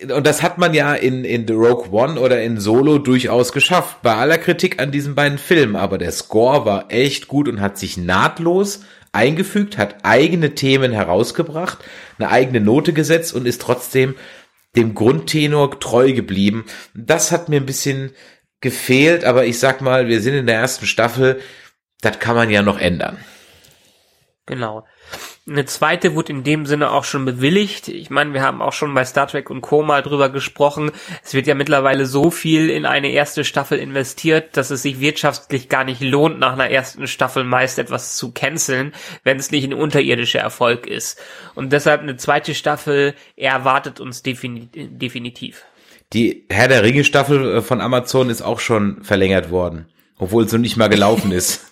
[0.01, 4.01] und das hat man ja in, in The Rogue One oder in Solo durchaus geschafft.
[4.01, 5.75] Bei aller Kritik an diesen beiden Filmen.
[5.75, 8.81] Aber der Score war echt gut und hat sich nahtlos
[9.11, 11.79] eingefügt, hat eigene Themen herausgebracht,
[12.17, 14.15] eine eigene Note gesetzt und ist trotzdem
[14.75, 16.65] dem Grundtenor treu geblieben.
[16.93, 18.11] Das hat mir ein bisschen
[18.61, 21.41] gefehlt, aber ich sag mal, wir sind in der ersten Staffel,
[22.01, 23.17] das kann man ja noch ändern.
[24.49, 24.83] Genau.
[25.47, 27.87] Eine zweite wurde in dem Sinne auch schon bewilligt.
[27.87, 29.83] Ich meine, wir haben auch schon bei Star Trek und Co.
[29.83, 30.91] mal drüber gesprochen.
[31.23, 35.69] Es wird ja mittlerweile so viel in eine erste Staffel investiert, dass es sich wirtschaftlich
[35.69, 38.93] gar nicht lohnt, nach einer ersten Staffel meist etwas zu canceln,
[39.23, 41.19] wenn es nicht ein unterirdischer Erfolg ist.
[41.53, 45.63] Und deshalb eine zweite Staffel erwartet uns defini definitiv.
[46.11, 49.85] Die Herr der Ringe Staffel äh, von Amazon ist auch schon verlängert worden,
[50.17, 51.67] obwohl es so nicht mal gelaufen ist.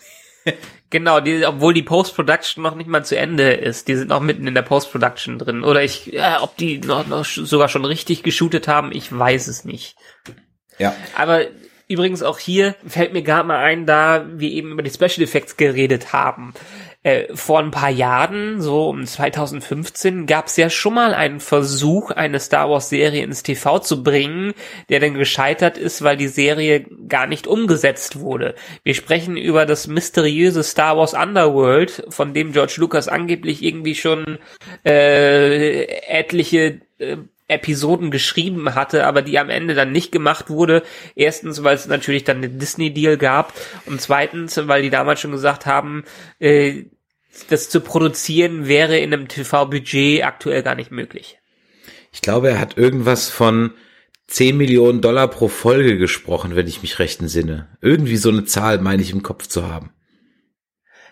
[0.90, 3.90] Genau, die, obwohl die Post-Production noch nicht mal zu Ende ist.
[3.90, 5.64] Die sind noch mitten in der Post-Production drin.
[5.64, 9.66] Oder ich, ja, ob die noch, noch sogar schon richtig geshootet haben, ich weiß es
[9.66, 9.98] nicht.
[10.78, 10.96] Ja.
[11.18, 11.42] Aber
[11.90, 15.58] übrigens auch hier fällt mir gerade mal ein, da wir eben über die Special Effects
[15.58, 16.54] geredet haben.
[17.04, 22.12] Äh, vor ein paar Jahren, so um 2015, gab es ja schon mal einen Versuch,
[22.12, 24.54] eine Star Wars Serie ins TV zu bringen,
[24.90, 28.56] der dann gescheitert ist, weil die Serie gar nicht umgesetzt wurde.
[28.84, 34.40] Wir sprechen über das mysteriöse Star Wars Underworld, von dem George Lucas angeblich irgendwie schon
[34.84, 37.18] äh, etliche äh,
[37.48, 40.84] Episoden geschrieben hatte, aber die am Ende dann nicht gemacht wurde.
[41.16, 43.54] Erstens, weil es natürlich dann den Disney-Deal gab
[43.86, 46.04] und zweitens, weil die damals schon gesagt haben,
[46.40, 46.86] äh,
[47.50, 51.40] das zu produzieren wäre in einem TV-Budget aktuell gar nicht möglich.
[52.12, 53.74] Ich glaube, er hat irgendwas von
[54.28, 57.70] 10 Millionen Dollar pro Folge gesprochen, wenn ich mich recht entsinne.
[57.82, 59.94] Irgendwie so eine Zahl meine ich im Kopf zu haben.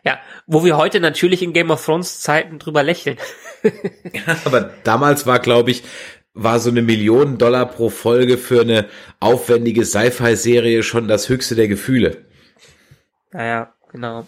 [0.03, 3.17] Ja, wo wir heute natürlich in Game of Thrones Zeiten drüber lächeln.
[4.45, 5.83] Aber damals war, glaube ich,
[6.35, 8.87] war so eine Million Dollar pro Folge für eine
[9.19, 12.25] aufwendige Sci-Fi-Serie schon das höchste der Gefühle.
[13.31, 14.27] Naja, genau.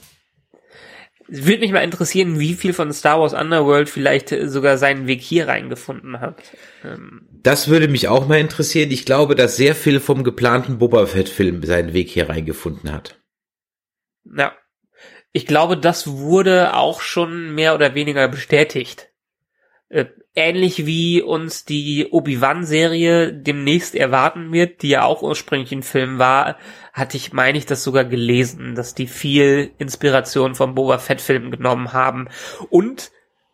[1.30, 5.08] Es würde mich mal interessieren, wie viel von Star Wars Underworld vielleicht äh, sogar seinen
[5.08, 6.42] Weg hier reingefunden hat.
[6.84, 8.92] Ähm, Das würde mich auch mal interessieren.
[8.92, 13.20] Ich glaube, dass sehr viel vom geplanten Boba Fett-Film seinen Weg hier reingefunden hat.
[14.26, 14.54] ja.
[15.34, 19.10] Ich glaube, das wurde auch schon mehr oder weniger bestätigt.
[19.90, 20.06] Äh,
[20.38, 26.58] ähnlich wie uns die Obi-Wan-Serie demnächst erwarten wird, die ja auch ursprünglich ein Film war,
[26.94, 31.92] hatte ich, meine ich, das sogar gelesen, dass die viel Inspiration vom Boba Fett-Film genommen
[31.92, 32.30] haben.
[32.70, 33.12] Und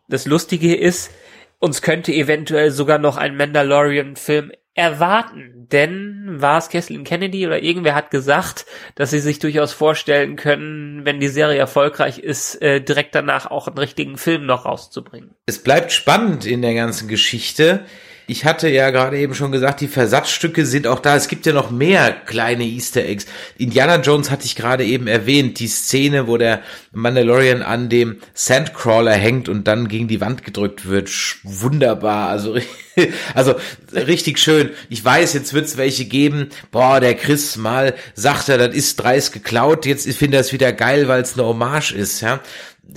[0.08, 1.10] das Lustige ist,
[1.58, 5.66] uns könnte eventuell sogar noch ein Mandalorian-Film erwarten.
[5.70, 8.66] Denn war es Kathleen Kennedy oder irgendwer hat gesagt,
[8.96, 13.68] dass sie sich durchaus vorstellen können, wenn die Serie erfolgreich ist, äh, direkt danach auch
[13.68, 15.34] einen richtigen Film noch rauszubringen.
[15.46, 17.84] Es bleibt spannend in der ganzen Geschichte.
[18.26, 21.14] Ich hatte ja gerade eben schon gesagt, die Versatzstücke sind auch da.
[21.14, 23.26] Es gibt ja noch mehr kleine Easter Eggs.
[23.58, 25.58] Indiana Jones hatte ich gerade eben erwähnt.
[25.58, 26.62] Die Szene, wo der
[26.92, 31.10] Mandalorian an dem Sandcrawler hängt und dann gegen die Wand gedrückt wird.
[31.42, 32.30] Wunderbar.
[32.30, 32.56] Also,
[33.34, 33.56] also
[33.92, 34.70] richtig schön.
[34.88, 36.48] Ich weiß, jetzt wird's welche geben.
[36.70, 39.84] Boah, der Chris mal sagt er, das ist dreist geklaut.
[39.84, 42.22] Jetzt finde ich das wieder geil, weil es eine Hommage ist.
[42.22, 42.40] Ja,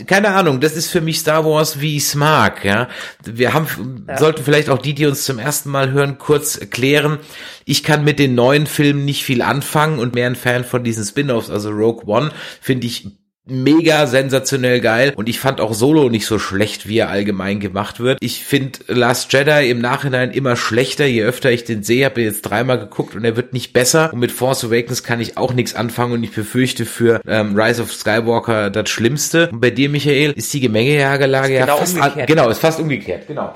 [0.05, 2.87] keine Ahnung, das ist für mich Star Wars, wie ich's mag, ja.
[3.23, 4.17] Wir haben, ja.
[4.17, 7.19] sollten vielleicht auch die, die uns zum ersten Mal hören, kurz erklären.
[7.65, 11.03] Ich kann mit den neuen Filmen nicht viel anfangen und mehr ein Fan von diesen
[11.03, 12.31] Spin-offs, also Rogue One,
[12.61, 13.07] finde ich
[13.49, 17.99] mega sensationell geil und ich fand auch Solo nicht so schlecht, wie er allgemein gemacht
[17.99, 18.17] wird.
[18.21, 22.41] Ich finde Last Jedi im Nachhinein immer schlechter, je öfter ich den sehe, habe jetzt
[22.43, 25.75] dreimal geguckt und er wird nicht besser und mit Force Awakens kann ich auch nichts
[25.75, 29.49] anfangen und ich befürchte für ähm, Rise of Skywalker das Schlimmste.
[29.49, 32.27] Und bei dir, Michael, ist die Gemengejagelage ja genau fast umgekehrt.
[32.27, 33.55] genau, ist fast umgekehrt, genau.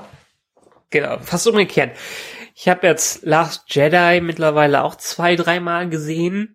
[0.90, 1.96] Genau, fast umgekehrt.
[2.54, 6.54] Ich habe jetzt Last Jedi mittlerweile auch zwei, dreimal gesehen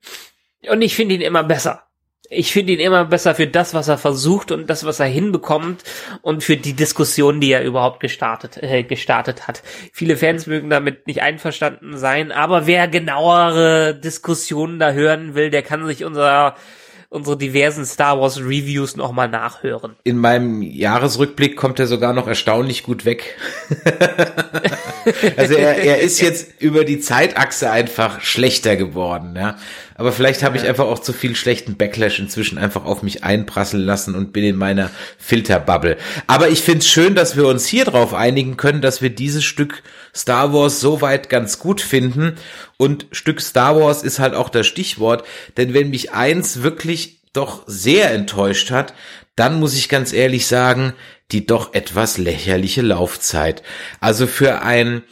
[0.69, 1.86] und ich finde ihn immer besser
[2.29, 5.83] ich finde ihn immer besser für das, was er versucht und das, was er hinbekommt
[6.21, 9.63] und für die Diskussion, die er überhaupt gestartet, äh, gestartet hat.
[9.93, 15.63] Viele Fans mögen damit nicht einverstanden sein, aber wer genauere Diskussionen da hören will, der
[15.63, 16.55] kann sich unser
[17.09, 19.95] unsere diversen Star Wars Reviews nochmal nachhören.
[20.03, 23.37] In meinem Jahresrückblick kommt er sogar noch erstaunlich gut weg.
[25.37, 29.55] also er, er ist jetzt über die Zeitachse einfach schlechter geworden, ja.
[29.97, 33.83] Aber vielleicht habe ich einfach auch zu viel schlechten Backlash inzwischen einfach auf mich einprasseln
[33.83, 35.97] lassen und bin in meiner Filterbubble.
[36.27, 39.43] Aber ich finde es schön, dass wir uns hier drauf einigen können, dass wir dieses
[39.43, 39.81] Stück
[40.15, 42.35] Star Wars soweit ganz gut finden.
[42.77, 45.23] Und Stück Star Wars ist halt auch das Stichwort,
[45.57, 48.93] denn wenn mich eins wirklich doch sehr enttäuscht hat,
[49.35, 50.93] dann muss ich ganz ehrlich sagen,
[51.31, 53.63] die doch etwas lächerliche Laufzeit.
[53.99, 55.03] Also für ein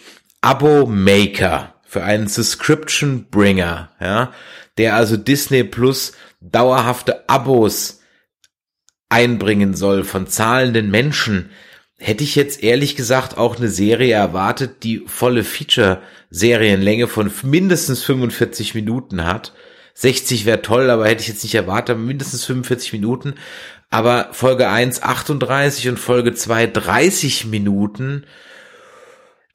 [0.41, 4.31] Abo-Maker, für einen Subscription-Bringer, ja,
[4.77, 8.01] der also Disney Plus dauerhafte Abos
[9.09, 11.49] einbringen soll von zahlenden Menschen,
[11.97, 18.75] hätte ich jetzt ehrlich gesagt auch eine Serie erwartet, die volle Feature-Serienlänge von mindestens 45
[18.75, 19.53] Minuten hat.
[19.93, 23.35] 60 wäre toll, aber hätte ich jetzt nicht erwartet, mindestens 45 Minuten.
[23.89, 28.25] Aber Folge 1 38 und Folge 2 30 Minuten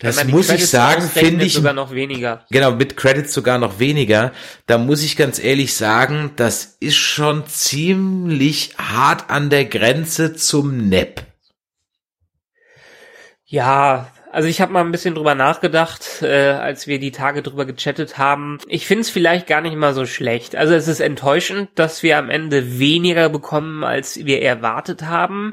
[0.01, 2.47] das muss ich sagen, finde ich sogar noch weniger.
[2.51, 4.33] Genau, mit Credits sogar noch weniger.
[4.67, 10.89] Da muss ich ganz ehrlich sagen, das ist schon ziemlich hart an der Grenze zum
[10.89, 11.23] Nepp.
[13.45, 17.67] Ja, also ich habe mal ein bisschen drüber nachgedacht, äh, als wir die Tage drüber
[17.67, 18.59] gechattet haben.
[18.69, 20.55] Ich finde es vielleicht gar nicht mal so schlecht.
[20.55, 25.53] Also es ist enttäuschend, dass wir am Ende weniger bekommen, als wir erwartet haben.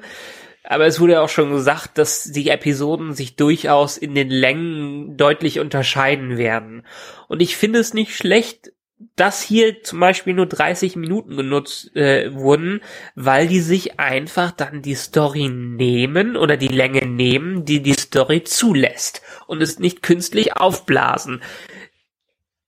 [0.70, 5.62] Aber es wurde auch schon gesagt, dass die Episoden sich durchaus in den Längen deutlich
[5.62, 6.86] unterscheiden werden.
[7.30, 8.74] Und ich finde es nicht schlecht,
[9.16, 12.82] dass hier zum Beispiel nur 30 Minuten genutzt äh, wurden,
[13.16, 18.44] weil die sich einfach dann die Story nehmen oder die Länge nehmen, die die Story
[18.44, 21.42] zulässt und es nicht künstlich aufblasen.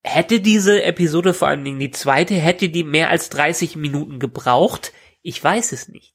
[0.04, 4.94] Hätte diese Episode, vor allen Dingen die zweite, hätte die mehr als 30 Minuten gebraucht?
[5.22, 6.14] Ich weiß es nicht.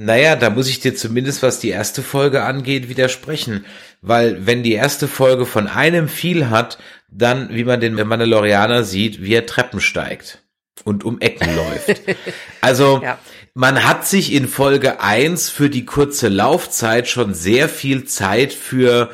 [0.00, 3.66] Naja, da muss ich dir zumindest, was die erste Folge angeht, widersprechen.
[4.00, 6.78] Weil wenn die erste Folge von einem viel hat,
[7.10, 10.38] dann, wie man den Mandalorianer sieht, wie er Treppen steigt
[10.84, 12.00] und um Ecken läuft.
[12.60, 13.18] Also, ja.
[13.54, 19.10] man hat sich in Folge eins für die kurze Laufzeit schon sehr viel Zeit für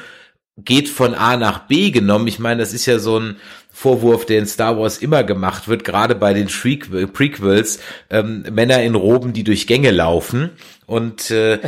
[0.59, 2.29] geht von A nach B genommen.
[2.29, 3.37] Ich meine, das ist ja so ein
[3.75, 8.95] Vorwurf, der in Star Wars immer gemacht wird, gerade bei den Prequels, ähm, Männer in
[8.95, 10.51] Roben, die durch Gänge laufen.
[10.87, 11.59] Und äh,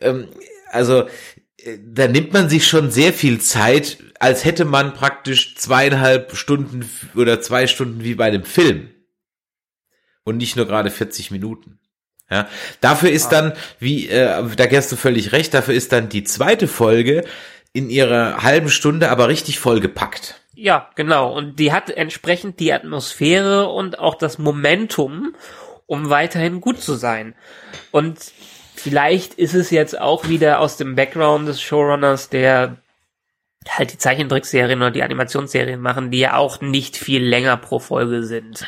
[0.00, 0.26] ähm,
[0.72, 1.04] also
[1.58, 6.84] äh, da nimmt man sich schon sehr viel Zeit, als hätte man praktisch zweieinhalb Stunden
[7.14, 8.90] oder zwei Stunden wie bei einem Film.
[10.24, 11.78] Und nicht nur gerade 40 Minuten.
[12.28, 12.48] Ja,
[12.80, 16.66] dafür ist dann, wie, äh, da gehst du völlig recht, dafür ist dann die zweite
[16.66, 17.24] Folge
[17.72, 20.41] in ihrer halben Stunde aber richtig vollgepackt.
[20.54, 21.32] Ja, genau.
[21.32, 25.34] Und die hat entsprechend die Atmosphäre und auch das Momentum,
[25.86, 27.34] um weiterhin gut zu sein.
[27.90, 28.18] Und
[28.74, 32.76] vielleicht ist es jetzt auch wieder aus dem Background des Showrunners, der
[33.68, 38.24] halt die Zeichentrickserien oder die Animationsserien machen, die ja auch nicht viel länger pro Folge
[38.24, 38.66] sind.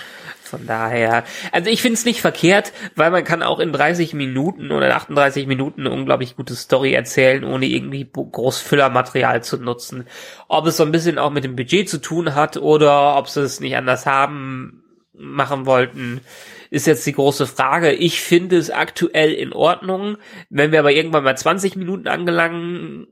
[0.55, 4.71] Von daher, also ich finde es nicht verkehrt, weil man kann auch in 30 Minuten
[4.71, 10.07] oder 38 Minuten eine unglaublich gute Story erzählen, ohne irgendwie groß Füllermaterial zu nutzen.
[10.47, 13.41] Ob es so ein bisschen auch mit dem Budget zu tun hat oder ob sie
[13.43, 16.21] es nicht anders haben machen wollten,
[16.71, 17.91] ist jetzt die große Frage.
[17.91, 20.19] Ich finde es aktuell in Ordnung.
[20.51, 23.09] Wenn wir aber irgendwann mal 20 Minuten angelangen,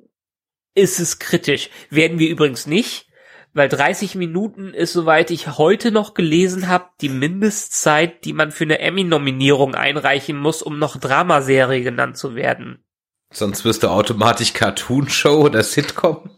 [0.77, 1.71] ist es kritisch.
[1.91, 3.09] Werden wir übrigens nicht,
[3.55, 8.65] weil 30 Minuten ist, soweit ich heute noch gelesen habe, die Mindestzeit, die man für
[8.65, 12.85] eine Emmy-Nominierung einreichen muss, um noch Dramaserie genannt zu werden.
[13.33, 16.31] Sonst wirst du automatisch Cartoon-Show oder Sitcom.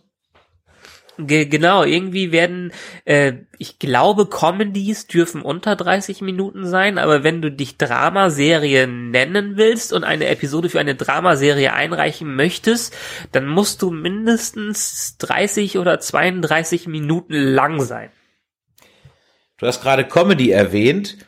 [1.17, 2.73] Ge genau, irgendwie werden,
[3.05, 9.57] äh, ich glaube, Comedies dürfen unter 30 Minuten sein, aber wenn du dich Dramaserie nennen
[9.57, 12.97] willst und eine Episode für eine Dramaserie einreichen möchtest,
[13.31, 18.11] dann musst du mindestens 30 oder 32 Minuten lang sein.
[19.59, 21.19] Du hast gerade Comedy erwähnt.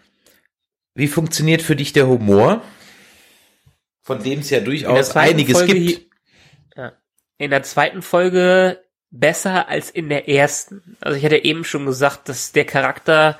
[0.94, 2.62] Wie funktioniert für dich der Humor?
[4.02, 6.12] Von dem es ja durchaus einiges Folge gibt.
[6.76, 6.92] Ja.
[7.38, 10.96] In der zweiten Folge besser als in der ersten.
[11.00, 13.38] Also ich hatte eben schon gesagt, dass der Charakter,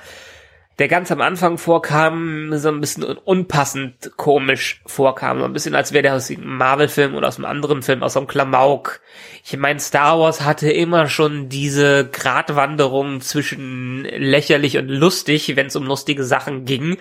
[0.79, 5.39] der ganz am Anfang vorkam, so ein bisschen unpassend komisch vorkam.
[5.39, 8.15] So ein bisschen als wäre der aus einem Marvel-Film oder aus einem anderen Film, aus
[8.15, 9.01] einem Klamauk.
[9.43, 15.75] Ich meine, Star Wars hatte immer schon diese Gratwanderung zwischen lächerlich und lustig, wenn es
[15.75, 16.97] um lustige Sachen ging.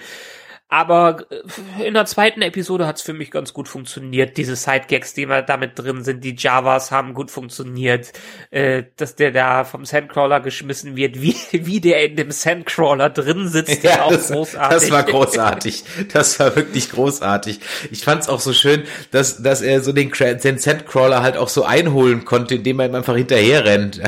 [0.68, 4.36] Aber äh, in der zweiten Episode hat's für mich ganz gut funktioniert.
[4.36, 8.12] Diese Sidegags, die immer damit drin sind, die Javas haben gut funktioniert.
[8.50, 13.48] Äh, dass der da vom Sandcrawler geschmissen wird, wie, wie der in dem Sandcrawler drin
[13.48, 14.80] sitzt, Ja, auch das, großartig.
[14.80, 15.84] das war großartig.
[16.12, 17.60] Das war wirklich großartig.
[17.92, 21.64] Ich fand's auch so schön, dass, dass er so den, den Sandcrawler halt auch so
[21.64, 24.00] einholen konnte, indem er ihm einfach hinterher rennt.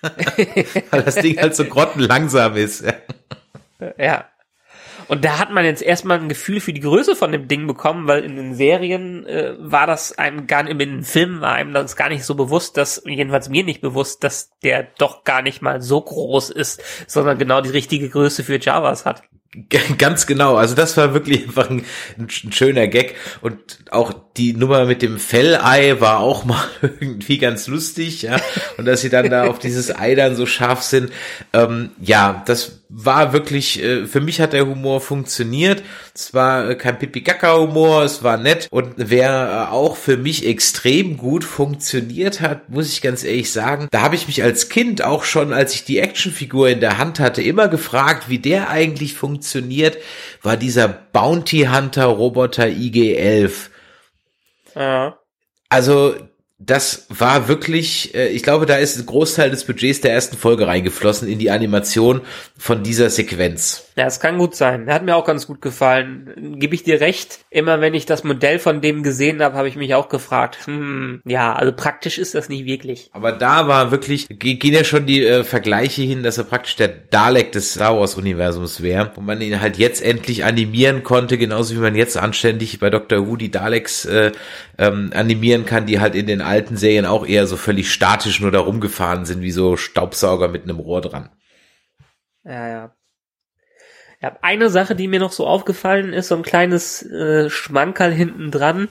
[0.90, 2.84] Weil das Ding halt so grottenlangsam ist.
[3.98, 4.28] Ja.
[5.08, 8.06] Und da hat man jetzt erstmal ein Gefühl für die Größe von dem Ding bekommen,
[8.06, 11.72] weil in den Serien äh, war das einem gar nicht, in den Filmen war einem
[11.72, 15.62] das gar nicht so bewusst, dass, jedenfalls mir nicht bewusst, dass der doch gar nicht
[15.62, 19.22] mal so groß ist, sondern genau die richtige Größe für Javas hat.
[19.96, 20.56] Ganz genau.
[20.56, 21.84] Also das war wirklich einfach ein,
[22.18, 23.14] ein schöner Gag.
[23.40, 28.36] Und auch die Nummer mit dem Fellei war auch mal irgendwie ganz lustig, ja.
[28.76, 31.10] Und dass sie dann da auf dieses Ei dann so scharf sind.
[31.52, 35.82] Ähm, ja, das war wirklich, äh, für mich hat der Humor funktioniert.
[36.14, 38.68] Es war äh, kein Pipi-Kaka-Humor, es war nett.
[38.70, 43.88] Und wer äh, auch für mich extrem gut funktioniert hat, muss ich ganz ehrlich sagen,
[43.90, 47.20] da habe ich mich als Kind auch schon, als ich die Actionfigur in der Hand
[47.20, 49.98] hatte, immer gefragt, wie der eigentlich funktioniert,
[50.42, 53.68] war dieser Bounty Hunter Roboter IG-11.
[55.68, 56.14] Also
[56.60, 60.66] das war wirklich, äh, ich glaube, da ist ein Großteil des Budgets der ersten Folge
[60.66, 62.20] reingeflossen in die Animation
[62.56, 63.84] von dieser Sequenz.
[63.96, 64.88] Ja, es kann gut sein.
[64.92, 66.56] Hat mir auch ganz gut gefallen.
[66.58, 67.40] Gebe ich dir recht.
[67.50, 71.20] Immer wenn ich das Modell von dem gesehen habe, habe ich mich auch gefragt, hm,
[71.24, 73.10] ja, also praktisch ist das nicht wirklich.
[73.12, 76.76] Aber da war wirklich, ge- gehen ja schon die äh, Vergleiche hin, dass er praktisch
[76.76, 81.38] der Dalek des Star Wars Universums wäre, wo man ihn halt jetzt endlich animieren konnte,
[81.38, 84.32] genauso wie man jetzt anständig bei Doctor Who die Daleks äh,
[84.78, 88.50] ähm, animieren kann, die halt in den alten Serien auch eher so völlig statisch nur
[88.50, 91.30] da rumgefahren sind, wie so Staubsauger mit einem Rohr dran.
[92.44, 92.94] Ja, ja.
[94.20, 98.50] Ja, eine Sache, die mir noch so aufgefallen ist, so ein kleines äh, Schmankerl hinten
[98.50, 98.88] dran,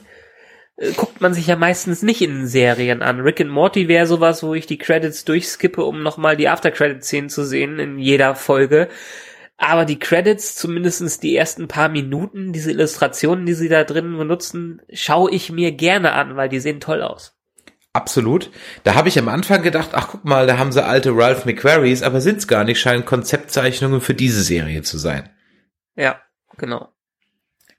[0.78, 3.20] äh, guckt man sich ja meistens nicht in Serien an.
[3.20, 7.44] Rick and Morty wäre sowas, wo ich die Credits durchskippe, um nochmal die After-Credit-Szenen zu
[7.44, 8.88] sehen in jeder Folge.
[9.58, 14.82] Aber die Credits, zumindestens die ersten paar Minuten, diese Illustrationen, die sie da drin benutzen,
[14.94, 17.37] schaue ich mir gerne an, weil die sehen toll aus.
[17.98, 18.52] Absolut.
[18.84, 22.04] Da habe ich am Anfang gedacht, ach guck mal, da haben sie alte Ralph McQuarries,
[22.04, 25.32] aber sind's gar nicht, scheinen Konzeptzeichnungen für diese Serie zu sein.
[25.96, 26.22] Ja,
[26.58, 26.90] genau.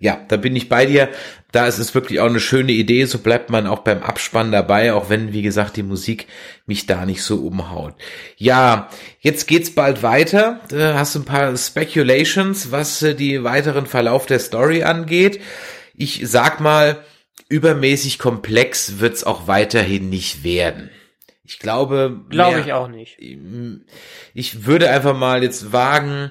[0.00, 1.08] Ja, da bin ich bei dir.
[1.52, 3.04] Da ist es wirklich auch eine schöne Idee.
[3.04, 6.26] So bleibt man auch beim Abspann dabei, auch wenn, wie gesagt, die Musik
[6.66, 7.94] mich da nicht so umhaut.
[8.36, 8.88] Ja,
[9.20, 10.58] jetzt geht's bald weiter.
[10.68, 15.40] Da hast du ein paar Speculations, was äh, die weiteren Verlauf der Story angeht.
[15.94, 17.04] Ich sag mal,
[17.48, 20.90] übermäßig komplex wird's auch weiterhin nicht werden.
[21.44, 23.18] Ich glaube, Glaube ich auch nicht.
[24.34, 26.30] ich würde einfach mal jetzt wagen,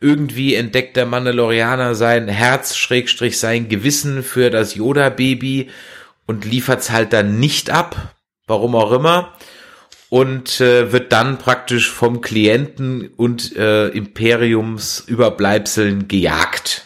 [0.00, 5.70] irgendwie entdeckt der Mandalorianer sein Herz, Schrägstrich sein Gewissen für das Yoda-Baby
[6.26, 9.32] und liefert's halt dann nicht ab, warum auch immer,
[10.08, 16.85] und äh, wird dann praktisch vom Klienten und äh, Imperiumsüberbleibseln gejagt.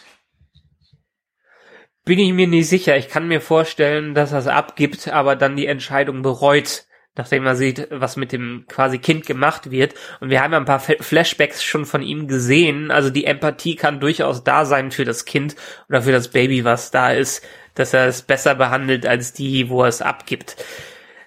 [2.03, 2.97] Bin ich mir nicht sicher.
[2.97, 6.85] Ich kann mir vorstellen, dass er es abgibt, aber dann die Entscheidung bereut,
[7.15, 9.93] nachdem er sieht, was mit dem quasi Kind gemacht wird.
[10.19, 12.89] Und wir haben ja ein paar Flashbacks schon von ihm gesehen.
[12.89, 15.55] Also die Empathie kann durchaus da sein für das Kind
[15.89, 17.45] oder für das Baby, was da ist,
[17.75, 20.55] dass er es besser behandelt als die, wo er es abgibt.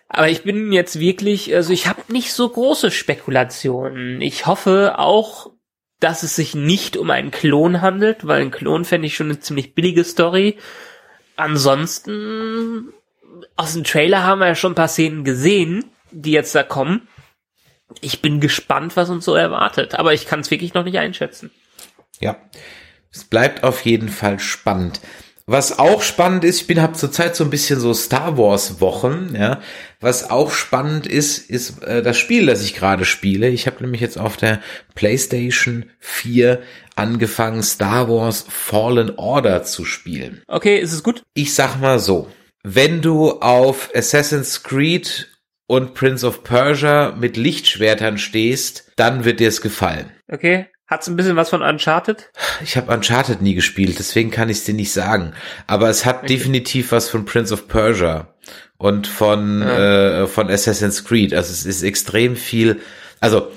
[0.09, 4.21] Aber ich bin jetzt wirklich, also ich habe nicht so große Spekulationen.
[4.21, 5.51] Ich hoffe auch,
[6.05, 9.41] dass es sich nicht um einen Klon handelt, weil ein Klon fände ich schon eine
[9.41, 10.59] ziemlich billige Story.
[11.35, 12.93] Ansonsten,
[13.57, 17.09] aus dem Trailer haben wir ja schon ein paar Szenen gesehen, die jetzt da kommen.
[18.03, 21.51] Ich bin gespannt, was uns so erwartet, aber ich kann es wirklich noch nicht einschätzen.
[22.21, 22.37] Ja,
[23.11, 25.01] es bleibt auf jeden Fall spannend.
[25.47, 29.35] Was auch spannend ist, ich bin habe zurzeit so ein bisschen so Star Wars Wochen,
[29.39, 29.61] ja.
[30.01, 33.49] Was auch spannend ist, ist äh, das Spiel, das ich gerade spiele.
[33.51, 34.63] Ich habe nämlich jetzt auf der
[34.95, 36.63] PlayStation 4
[36.97, 40.43] angefangen Star Wars Fallen Order zu spielen.
[40.49, 41.23] Okay, ist es gut?
[41.35, 42.29] Ich sag mal so,
[42.63, 45.29] wenn du auf Assassin's Creed
[45.67, 50.11] und Prince of Persia mit Lichtschwertern stehst, dann wird dir es gefallen.
[50.31, 50.69] Okay.
[50.95, 52.31] Hat's ein bisschen was von Uncharted?
[52.63, 55.33] Ich habe Uncharted nie gespielt, deswegen kann ich es dir nicht sagen.
[55.67, 56.29] Aber es hat okay.
[56.29, 58.29] definitiv was von Prince of Persia
[58.79, 60.23] und von ja.
[60.23, 61.35] äh, von Assassin's Creed.
[61.35, 62.81] Also es ist extrem viel.
[63.19, 63.51] Also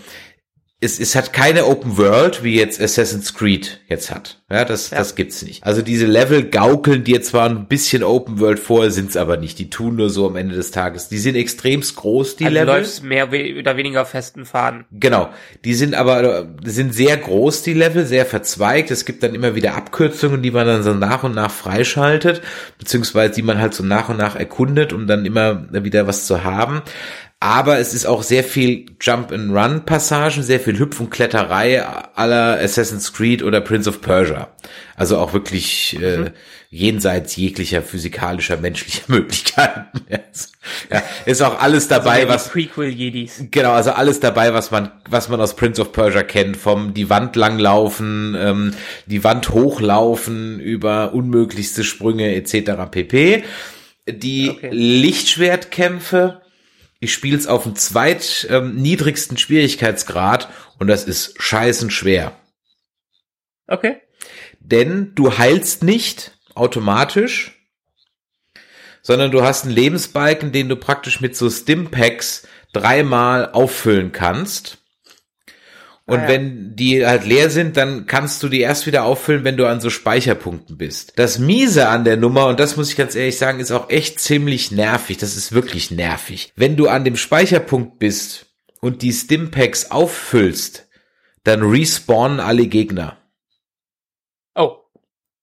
[0.79, 4.43] es, es hat keine Open World, wie jetzt Assassin's Creed jetzt hat.
[4.47, 4.99] Ja, das, ja.
[4.99, 5.63] das gibt's nicht.
[5.63, 9.57] Also diese Level gaukeln dir zwar ein bisschen Open World vor, sind's aber nicht.
[9.57, 11.09] Die tun nur so am Ende des Tages.
[11.09, 12.67] Die sind extremst groß, die also Level.
[12.67, 14.85] Du läufst mehr oder weniger festen Faden.
[14.91, 15.29] Genau.
[15.65, 18.91] Die sind aber, die sind sehr groß, die Level, sehr verzweigt.
[18.91, 22.43] Es gibt dann immer wieder Abkürzungen, die man dann so nach und nach freischaltet,
[22.77, 26.43] beziehungsweise die man halt so nach und nach erkundet, um dann immer wieder was zu
[26.43, 26.83] haben.
[27.39, 33.43] Aber es ist auch sehr viel Jump-and-Run-Passagen, sehr viel Hüpf- und Kletterei aller Assassin's Creed
[33.43, 34.49] oder Prince of Persia.
[34.95, 36.29] Also auch wirklich äh, mhm.
[36.71, 40.01] jenseits jeglicher physikalischer, menschlicher Möglichkeiten.
[40.89, 43.43] ja, ist auch alles dabei, also was Prequel Jedis.
[43.51, 47.11] Genau, also alles dabei, was man was man aus Prince of Persia kennt, vom die
[47.11, 48.73] Wand langlaufen, ähm,
[49.05, 52.89] die Wand hochlaufen über unmöglichste Sprünge etc.
[52.89, 53.43] pp.
[54.07, 54.69] Die okay.
[54.71, 56.41] Lichtschwertkämpfe
[56.99, 62.35] ich spiele es auf dem zweit ähm, niedrigsten Schwierigkeitsgrad und das ist scheißen schwer.
[63.67, 64.01] Okay.
[64.59, 67.57] Denn du heilst nicht automatisch,
[69.01, 74.79] sondern du hast einen Lebensbalken, den du praktisch mit so Stimpacks dreimal auffüllen kannst.
[76.07, 76.27] Und ah, ja.
[76.29, 79.81] wenn die halt leer sind, dann kannst du die erst wieder auffüllen, wenn du an
[79.81, 81.11] so Speicherpunkten bist.
[81.17, 84.21] Das Miese an der Nummer, und das muss ich ganz ehrlich sagen, ist auch echt
[84.21, 85.17] ziemlich nervig.
[85.17, 86.53] Das ist wirklich nervig.
[86.55, 88.45] Wenn du an dem Speicherpunkt bist
[88.79, 90.87] und die Stimpacks auffüllst,
[91.43, 93.17] dann respawnen alle Gegner.
[94.55, 94.77] Oh.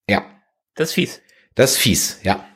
[0.09, 0.25] Ja.
[0.77, 1.21] Das ist fies.
[1.55, 2.49] Das ist fies, ja.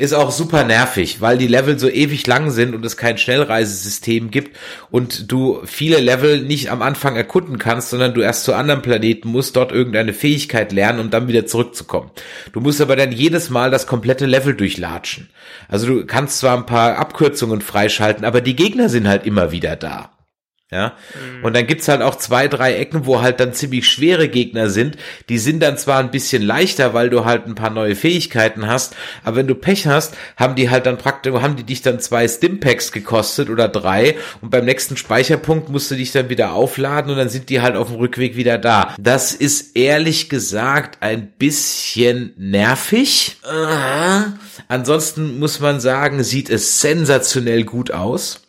[0.00, 4.30] Ist auch super nervig, weil die Level so ewig lang sind und es kein Schnellreisesystem
[4.30, 4.56] gibt
[4.90, 9.28] und du viele Level nicht am Anfang erkunden kannst, sondern du erst zu anderen Planeten
[9.28, 12.10] musst, dort irgendeine Fähigkeit lernen, um dann wieder zurückzukommen.
[12.54, 15.28] Du musst aber dann jedes Mal das komplette Level durchlatschen.
[15.68, 19.76] Also du kannst zwar ein paar Abkürzungen freischalten, aber die Gegner sind halt immer wieder
[19.76, 20.12] da.
[20.70, 20.94] Ja.
[21.14, 21.44] Mhm.
[21.44, 24.96] Und dann gibt's halt auch zwei, drei Ecken, wo halt dann ziemlich schwere Gegner sind.
[25.28, 28.94] Die sind dann zwar ein bisschen leichter, weil du halt ein paar neue Fähigkeiten hast,
[29.24, 32.28] aber wenn du Pech hast, haben die halt dann praktisch, haben die dich dann zwei
[32.28, 37.18] Stimpacks gekostet oder drei und beim nächsten Speicherpunkt musst du dich dann wieder aufladen und
[37.18, 38.94] dann sind die halt auf dem Rückweg wieder da.
[39.00, 43.38] Das ist ehrlich gesagt ein bisschen nervig.
[43.44, 44.20] Äh.
[44.68, 48.42] Ansonsten muss man sagen, sieht es sensationell gut aus.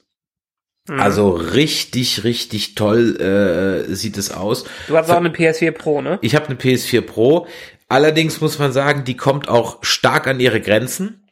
[0.92, 1.00] Mhm.
[1.00, 4.66] Also richtig, richtig toll äh, sieht es aus.
[4.90, 6.20] Du hast auch eine PS4 Pro, ne?
[6.22, 7.48] Ich habe eine PS4 Pro.
[7.88, 11.24] Allerdings muss man sagen, die kommt auch stark an ihre Grenzen.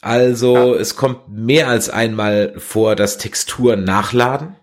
[0.00, 0.80] Also ja.
[0.80, 4.56] es kommt mehr als einmal vor, dass Texturen nachladen.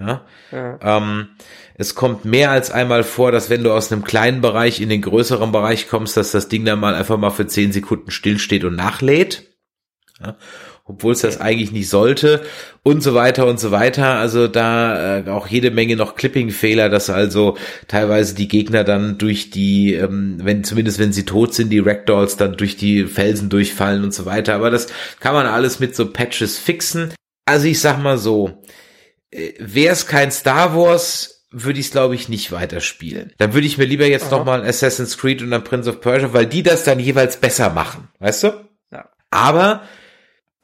[0.00, 0.22] Ja.
[0.50, 0.78] ja.
[0.80, 1.28] Ähm,
[1.74, 5.02] es kommt mehr als einmal vor, dass wenn du aus einem kleinen Bereich in den
[5.02, 8.74] größeren Bereich kommst, dass das Ding dann mal einfach mal für zehn Sekunden stillsteht und
[8.74, 9.42] nachlädt.
[10.18, 10.36] Ja
[10.84, 12.42] obwohl es das eigentlich nicht sollte
[12.82, 14.14] und so weiter und so weiter.
[14.14, 17.56] Also da äh, auch jede Menge noch Clipping-Fehler, dass also
[17.86, 22.36] teilweise die Gegner dann durch die, ähm, wenn zumindest wenn sie tot sind, die Ragdolls
[22.36, 24.54] dann durch die Felsen durchfallen und so weiter.
[24.54, 24.88] Aber das
[25.20, 27.14] kann man alles mit so Patches fixen.
[27.44, 28.62] Also ich sag mal so,
[29.30, 33.32] äh, wäre es kein Star Wars, würde ich es glaube ich nicht weiterspielen.
[33.38, 36.32] Dann würde ich mir lieber jetzt noch mal Assassin's Creed und dann Prince of Persia,
[36.32, 38.48] weil die das dann jeweils besser machen, weißt du?
[38.90, 39.10] Ja.
[39.30, 39.82] Aber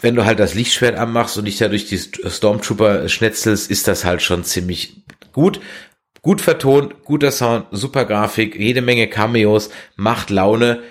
[0.00, 4.04] wenn du halt das Lichtschwert anmachst und dich da durch die Stormtrooper schnetzelst, ist das
[4.04, 5.02] halt schon ziemlich
[5.32, 5.60] gut.
[6.22, 10.82] Gut vertont, guter Sound, super Grafik, jede Menge Cameos, macht Laune.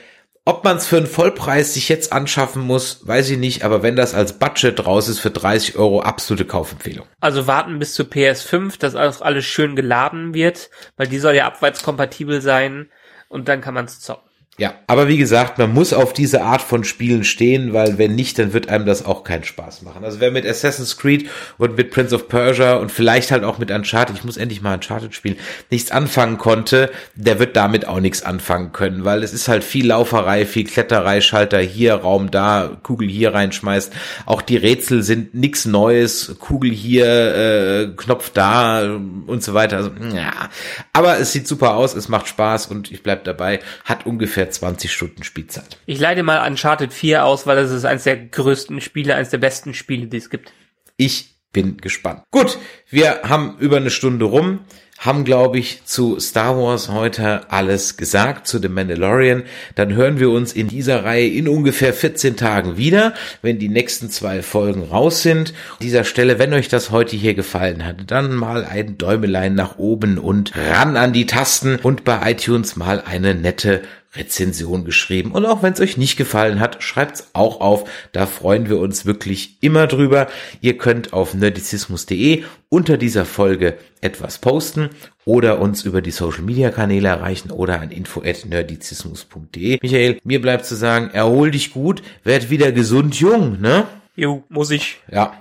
[0.45, 3.97] Ob man es für einen Vollpreis sich jetzt anschaffen muss, weiß ich nicht, aber wenn
[3.97, 7.05] das als Budget raus ist für 30 Euro, absolute Kaufempfehlung.
[7.19, 11.47] Also warten bis zur PS5, dass auch alles schön geladen wird, weil die soll ja
[11.47, 12.89] abwärtskompatibel sein
[13.27, 14.26] und dann kann man es zocken.
[14.59, 18.39] Ja, aber wie gesagt, man muss auf diese Art von Spielen stehen, weil wenn nicht,
[18.39, 20.03] dann wird einem das auch keinen Spaß machen.
[20.03, 21.29] Also wer mit Assassin's Creed
[21.59, 24.73] und mit Prince of Persia und vielleicht halt auch mit Uncharted, ich muss endlich mal
[24.73, 25.35] Uncharted spielen,
[25.69, 29.85] nichts anfangen konnte, der wird damit auch nichts anfangen können, weil es ist halt viel
[29.85, 33.93] Lauferei, viel Kletterei, Schalter hier, Raum da, Kugel hier reinschmeißt.
[34.25, 39.77] Auch die Rätsel sind nichts Neues, Kugel hier, äh, Knopf da und so weiter.
[39.77, 40.49] Also, ja.
[40.93, 43.59] Aber es sieht super aus, es macht Spaß und ich bleib dabei.
[43.85, 45.77] Hat ungefähr 20 Stunden Spielzeit.
[45.85, 49.37] Ich leite mal Uncharted 4 aus, weil das ist eines der größten Spiele, eines der
[49.37, 50.51] besten Spiele, die es gibt.
[50.97, 52.23] Ich bin gespannt.
[52.31, 52.57] Gut,
[52.89, 54.59] wir haben über eine Stunde rum
[54.97, 59.43] haben, glaube ich, zu Star Wars heute alles gesagt, zu The Mandalorian.
[59.75, 64.09] Dann hören wir uns in dieser Reihe in ungefähr 14 Tagen wieder, wenn die nächsten
[64.09, 65.49] zwei Folgen raus sind.
[65.49, 69.77] An dieser Stelle, wenn euch das heute hier gefallen hat, dann mal ein Däumelein nach
[69.77, 73.83] oben und ran an die Tasten und bei iTunes mal eine nette
[74.15, 75.31] Rezension geschrieben.
[75.31, 77.89] Und auch wenn es euch nicht gefallen hat, schreibt's auch auf.
[78.11, 80.27] Da freuen wir uns wirklich immer drüber.
[80.61, 84.89] Ihr könnt auf nerdizismus.de unter dieser Folge etwas posten
[85.25, 89.79] oder uns über die Social Media Kanäle erreichen oder an info@nerdizismus.de.
[89.81, 93.85] Michael, mir bleibt zu sagen, erhol dich gut, werd wieder gesund jung, ne?
[94.15, 94.97] Jo, muss ich.
[95.11, 95.33] Ja.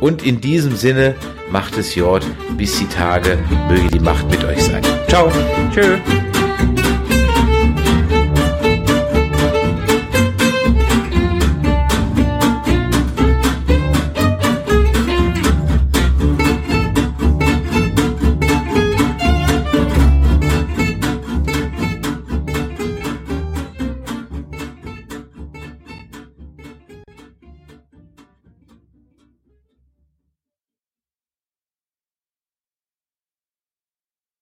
[0.00, 1.14] Und in diesem Sinne,
[1.50, 2.24] macht es Jord,
[2.56, 3.38] bis die Tage,
[3.68, 4.82] möge die Macht mit euch sein.
[5.06, 5.30] Ciao.
[5.70, 5.98] Tschö.